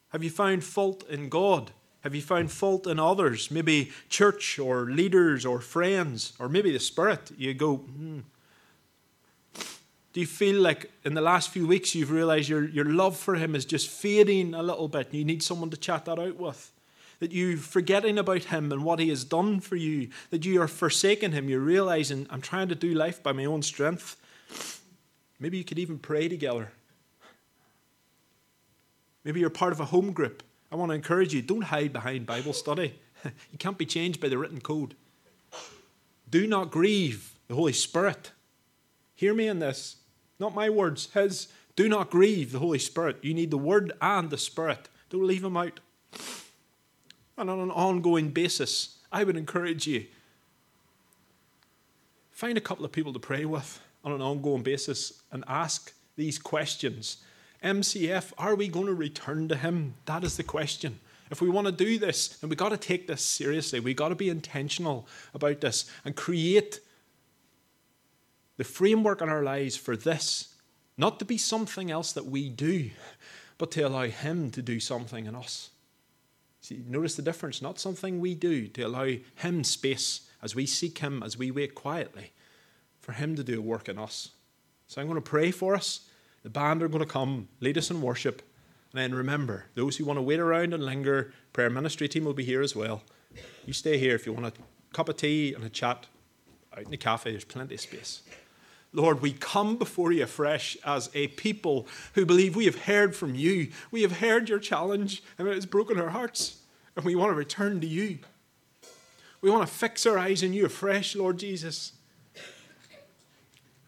Have 0.10 0.23
you 0.23 0.30
found 0.30 0.63
fault 0.63 1.04
in 1.10 1.30
God? 1.30 1.71
Have 2.02 2.13
you 2.13 2.21
found 2.21 2.52
fault 2.52 2.86
in 2.86 2.99
others? 2.99 3.49
Maybe 3.49 3.91
church 4.08 4.60
or 4.60 4.86
leaders 4.86 5.47
or 5.47 5.62
friends, 5.62 6.34
or 6.38 6.47
maybe 6.47 6.71
the 6.71 6.80
Spirit. 6.80 7.32
You 7.36 7.56
go, 7.56 7.78
hmm. 7.78 8.19
Do 10.13 10.19
you 10.19 10.28
feel 10.28 10.62
like 10.62 10.91
in 11.04 11.15
the 11.15 11.21
last 11.21 11.49
few 11.49 11.65
weeks 11.65 11.95
you've 11.95 12.12
realized 12.12 12.49
your, 12.49 12.65
your 12.65 12.86
love 12.86 13.17
for 13.17 13.34
Him 13.34 13.56
is 13.56 13.65
just 13.65 13.89
fading 13.89 14.54
a 14.54 14.62
little 14.62 14.89
bit? 14.89 15.08
and 15.08 15.15
You 15.15 15.25
need 15.25 15.41
someone 15.41 15.71
to 15.71 15.78
chat 15.78 16.06
that 16.06 16.19
out 16.19 16.38
with. 16.38 16.71
That 17.19 17.32
you're 17.32 17.58
forgetting 17.58 18.17
about 18.17 18.45
Him 18.45 18.71
and 18.71 18.84
what 18.84 18.99
He 18.99 19.10
has 19.10 19.23
done 19.23 19.60
for 19.60 19.75
you. 19.75 20.10
That 20.29 20.46
you 20.46 20.62
are 20.62 20.67
forsaking 20.67 21.33
Him. 21.33 21.50
You're 21.50 21.60
realizing, 21.60 22.27
I'm 22.29 22.41
trying 22.41 22.69
to 22.69 22.75
do 22.75 22.93
life 22.93 23.21
by 23.21 23.33
my 23.33 23.46
own 23.46 23.62
strength. 23.62 24.15
Maybe 25.39 25.58
you 25.58 25.63
could 25.63 25.79
even 25.79 26.00
pray 26.00 26.27
together. 26.27 26.71
Maybe 29.23 29.39
you're 29.39 29.50
part 29.50 29.73
of 29.73 29.79
a 29.79 29.85
home 29.85 30.12
group. 30.12 30.43
I 30.71 30.75
want 30.75 30.89
to 30.89 30.96
encourage 30.96 31.33
you 31.33 31.41
don't 31.41 31.63
hide 31.63 31.93
behind 31.93 32.25
Bible 32.25 32.54
study. 32.54 33.00
you 33.23 33.58
can't 33.58 33.77
be 33.77 33.85
changed 33.85 34.21
by 34.21 34.29
the 34.29 34.37
written 34.37 34.62
code. 34.62 34.96
Do 36.29 36.48
not 36.48 36.71
grieve 36.71 37.33
the 37.48 37.56
Holy 37.56 37.73
Spirit. 37.73 38.31
Hear 39.15 39.33
me 39.33 39.48
in 39.48 39.60
this. 39.60 39.98
Not 40.39 40.56
my 40.56 40.69
words, 40.69 41.10
His. 41.13 41.48
Do 41.75 41.89
not 41.89 42.10
grieve 42.10 42.52
the 42.52 42.60
Holy 42.60 42.79
Spirit. 42.79 43.17
You 43.21 43.33
need 43.33 43.52
the 43.52 43.58
Word 43.58 43.93
and 44.02 44.29
the 44.29 44.37
Spirit. 44.37 44.89
Don't 45.10 45.25
leave 45.27 45.43
Him 45.43 45.58
out. 45.58 45.79
And 47.40 47.50
on 47.50 47.60
an 47.62 47.71
ongoing 47.71 48.31
basis, 48.31 48.98
I 49.13 49.23
would 49.23 49.37
encourage 49.37 49.87
you 49.87 50.06
find 52.31 52.58
a 52.58 52.62
couple 52.62 52.85
of 52.85 52.92
people 52.92 53.13
to 53.13 53.19
pray 53.19 53.46
with 53.46 53.81
on 54.04 54.12
an 54.12 54.21
ongoing 54.21 54.62
basis 54.62 55.23
and 55.31 55.44
ask 55.48 55.94
these 56.15 56.37
questions. 56.37 57.17
MCF, 57.63 58.33
are 58.37 58.56
we 58.56 58.67
going 58.67 58.85
to 58.85 58.94
return 58.94 59.48
to 59.48 59.56
Him? 59.56 59.96
That 60.06 60.23
is 60.23 60.37
the 60.37 60.44
question. 60.44 61.00
If 61.31 61.42
we 61.42 61.50
want 61.50 61.67
to 61.67 61.71
do 61.71 61.98
this, 61.98 62.27
then 62.27 62.50
we've 62.50 62.58
got 62.58 62.69
to 62.69 62.77
take 62.77 63.08
this 63.08 63.21
seriously. 63.21 63.79
We've 63.79 63.96
got 63.96 64.10
to 64.10 64.15
be 64.15 64.29
intentional 64.29 65.08
about 65.33 65.62
this 65.62 65.90
and 66.04 66.15
create 66.15 66.79
the 68.58 68.63
framework 68.63 69.21
in 69.21 69.29
our 69.29 69.44
lives 69.44 69.77
for 69.77 69.96
this, 69.96 70.56
not 70.98 71.19
to 71.19 71.25
be 71.25 71.37
something 71.37 71.90
else 71.90 72.12
that 72.13 72.25
we 72.25 72.50
do, 72.50 72.90
but 73.58 73.71
to 73.71 73.81
allow 73.81 74.08
Him 74.08 74.52
to 74.52 74.62
do 74.62 74.79
something 74.79 75.25
in 75.25 75.35
us. 75.35 75.69
See, 76.62 76.81
notice 76.87 77.15
the 77.15 77.21
difference. 77.21 77.62
Not 77.62 77.79
something 77.79 78.19
we 78.19 78.35
do, 78.35 78.67
to 78.67 78.83
allow 78.83 79.15
Him 79.35 79.63
space 79.63 80.29
as 80.41 80.55
we 80.55 80.65
seek 80.65 80.99
Him, 80.99 81.23
as 81.23 81.37
we 81.37 81.51
wait 81.51 81.75
quietly, 81.75 82.33
for 82.99 83.13
Him 83.13 83.35
to 83.35 83.43
do 83.43 83.60
a 83.60 83.62
work 83.62 83.87
in 83.89 83.97
us. 83.97 84.31
So 84.87 85.01
I'm 85.01 85.07
going 85.07 85.15
to 85.15 85.21
pray 85.21 85.51
for 85.51 85.75
us. 85.75 86.10
The 86.43 86.49
band 86.49 86.81
are 86.83 86.87
going 86.87 87.03
to 87.03 87.10
come, 87.10 87.49
lead 87.60 87.77
us 87.77 87.91
in 87.91 88.01
worship. 88.01 88.41
And 88.91 89.01
then 89.01 89.13
remember, 89.13 89.65
those 89.75 89.97
who 89.97 90.05
want 90.05 90.17
to 90.17 90.23
wait 90.23 90.39
around 90.39 90.73
and 90.73 90.83
linger, 90.83 91.31
prayer 91.53 91.69
ministry 91.69 92.07
team 92.07 92.25
will 92.25 92.33
be 92.33 92.45
here 92.45 92.62
as 92.62 92.75
well. 92.75 93.03
You 93.65 93.73
stay 93.73 93.97
here 93.97 94.15
if 94.15 94.25
you 94.25 94.33
want 94.33 94.47
a 94.47 94.53
cup 94.93 95.10
of 95.10 95.17
tea 95.17 95.53
and 95.53 95.63
a 95.63 95.69
chat 95.69 96.07
out 96.75 96.83
in 96.83 96.91
the 96.91 96.97
cafe, 96.97 97.31
there's 97.31 97.45
plenty 97.45 97.75
of 97.75 97.81
space. 97.81 98.21
Lord, 98.92 99.21
we 99.21 99.33
come 99.33 99.77
before 99.77 100.12
you 100.12 100.23
afresh 100.23 100.75
as 100.83 101.12
a 101.13 101.27
people 101.27 101.87
who 102.15 102.25
believe 102.25 102.56
we 102.56 102.65
have 102.65 102.83
heard 102.83 103.15
from 103.15 103.35
you. 103.35 103.69
We 103.92 104.02
have 104.02 104.19
heard 104.19 104.50
your 104.50 104.60
challenge, 104.60 105.21
and 105.37 105.48
it 105.48 105.54
has 105.54 105.67
broken 105.67 106.00
our 106.00 106.10
hearts, 106.10 106.58
and 106.96 107.06
we 107.06 107.15
want 107.15 107.31
to 107.31 107.35
return 107.35 107.81
to 107.81 107.87
you. 107.87 108.19
We 109.42 109.52
want 109.52 109.67
to 109.67 109.73
fix 109.73 110.06
our 110.06 110.17
eyes 110.17 110.44
on 110.44 110.54
you 110.54 110.65
afresh, 110.65 111.15
Lord 111.15 111.37
Jesus. 111.37 111.94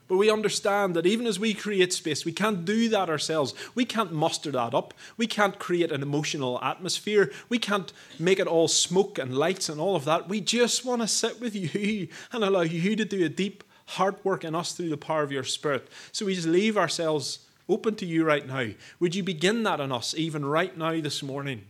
But 0.08 0.18
we 0.18 0.30
understand 0.30 0.96
that 0.98 1.06
even 1.06 1.26
as 1.26 1.40
we 1.40 1.54
create 1.54 1.94
space, 1.94 2.26
we 2.26 2.34
can't 2.34 2.66
do 2.66 2.90
that 2.90 3.10
ourselves. 3.10 3.54
We 3.74 3.86
can't 3.86 4.12
muster 4.12 4.52
that 4.52 4.74
up. 4.74 4.94
We 5.16 5.26
can't 5.26 5.58
create 5.58 5.90
an 5.90 6.02
emotional 6.02 6.60
atmosphere. 6.62 7.32
We 7.48 7.60
can't 7.60 7.94
make 8.20 8.38
it 8.38 8.46
all 8.46 8.68
smoke 8.68 9.18
and 9.18 9.38
lights 9.38 9.70
and 9.70 9.80
all 9.80 9.96
of 9.96 10.04
that. 10.06 10.28
We 10.28 10.42
just 10.42 10.84
want 10.84 11.02
to 11.02 11.08
sit 11.08 11.40
with 11.40 11.56
you 11.56 12.10
and 12.34 12.44
allow 12.44 12.62
you 12.62 12.98
to 12.98 13.06
do 13.06 13.24
a 13.26 13.30
deep 13.30 13.64
heart 13.92 14.24
work 14.24 14.46
in 14.46 14.56
us 14.56 14.72
through 14.72 14.90
the 14.90 14.98
power 14.98 15.22
of 15.22 15.32
your 15.32 15.44
Spirit. 15.44 15.88
So 16.12 16.26
we 16.26 16.36
just 16.36 16.48
leave 16.48 16.78
ourselves 16.78 17.40
open 17.68 17.96
to 17.96 18.06
you 18.06 18.24
right 18.24 18.48
now. 18.48 18.68
Would 19.00 19.16
you 19.16 19.24
begin 19.24 19.64
that 19.64 19.82
in 19.82 19.92
us, 19.92 20.16
even 20.16 20.46
right 20.46 20.78
now 20.78 21.02
this 21.02 21.22
morning? 21.22 21.66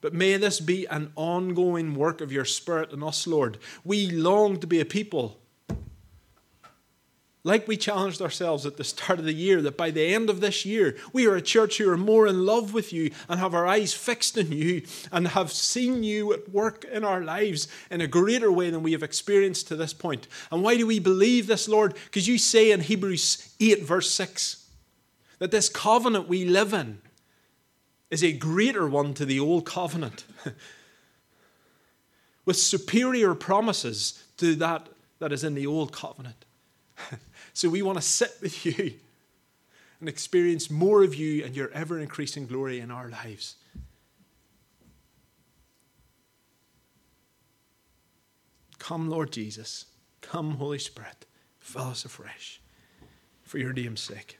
But 0.00 0.14
may 0.14 0.36
this 0.36 0.60
be 0.60 0.86
an 0.86 1.12
ongoing 1.16 1.94
work 1.94 2.20
of 2.20 2.32
your 2.32 2.44
Spirit 2.44 2.92
in 2.92 3.02
us, 3.02 3.26
Lord. 3.26 3.58
We 3.84 4.10
long 4.10 4.60
to 4.60 4.66
be 4.66 4.80
a 4.80 4.84
people 4.86 5.40
like 7.46 7.68
we 7.68 7.76
challenged 7.76 8.22
ourselves 8.22 8.64
at 8.64 8.78
the 8.78 8.84
start 8.84 9.18
of 9.18 9.26
the 9.26 9.34
year, 9.34 9.60
that 9.60 9.76
by 9.76 9.90
the 9.90 10.14
end 10.14 10.30
of 10.30 10.40
this 10.40 10.64
year, 10.64 10.96
we 11.12 11.26
are 11.26 11.36
a 11.36 11.42
church 11.42 11.76
who 11.76 11.90
are 11.90 11.96
more 11.96 12.26
in 12.26 12.46
love 12.46 12.72
with 12.72 12.90
you 12.90 13.10
and 13.28 13.38
have 13.38 13.52
our 13.54 13.66
eyes 13.66 13.92
fixed 13.92 14.38
on 14.38 14.50
you 14.50 14.82
and 15.12 15.28
have 15.28 15.52
seen 15.52 16.02
you 16.02 16.32
at 16.32 16.48
work 16.48 16.84
in 16.84 17.04
our 17.04 17.22
lives 17.22 17.68
in 17.90 18.00
a 18.00 18.06
greater 18.06 18.50
way 18.50 18.70
than 18.70 18.82
we 18.82 18.92
have 18.92 19.02
experienced 19.02 19.68
to 19.68 19.76
this 19.76 19.92
point. 19.92 20.26
And 20.50 20.62
why 20.62 20.78
do 20.78 20.86
we 20.86 20.98
believe 20.98 21.46
this, 21.46 21.68
Lord? 21.68 21.94
Because 22.06 22.26
you 22.26 22.38
say 22.38 22.70
in 22.70 22.80
Hebrews 22.80 23.54
8, 23.60 23.82
verse 23.82 24.10
6, 24.10 24.66
that 25.38 25.50
this 25.50 25.68
covenant 25.68 26.26
we 26.26 26.46
live 26.46 26.72
in 26.72 27.02
is 28.10 28.24
a 28.24 28.32
greater 28.32 28.88
one 28.88 29.12
to 29.12 29.26
the 29.26 29.38
old 29.38 29.66
covenant, 29.66 30.24
with 32.46 32.56
superior 32.56 33.34
promises 33.34 34.22
to 34.38 34.54
that 34.54 34.88
that 35.18 35.32
is 35.32 35.44
in 35.44 35.54
the 35.54 35.66
old 35.66 35.92
covenant. 35.92 36.46
So 37.54 37.68
we 37.68 37.82
want 37.82 37.96
to 37.96 38.02
sit 38.02 38.32
with 38.42 38.66
you 38.66 38.94
and 40.00 40.08
experience 40.08 40.70
more 40.70 41.02
of 41.02 41.14
you 41.14 41.44
and 41.44 41.56
your 41.56 41.70
ever 41.70 41.98
increasing 41.98 42.46
glory 42.46 42.80
in 42.80 42.90
our 42.90 43.08
lives. 43.08 43.56
Come, 48.78 49.08
Lord 49.08 49.32
Jesus. 49.32 49.86
Come, 50.20 50.56
Holy 50.56 50.78
Spirit. 50.78 51.24
Fill 51.58 51.84
us 51.84 52.04
afresh 52.04 52.60
for 53.42 53.56
your 53.56 53.72
name's 53.72 54.00
sake. 54.00 54.38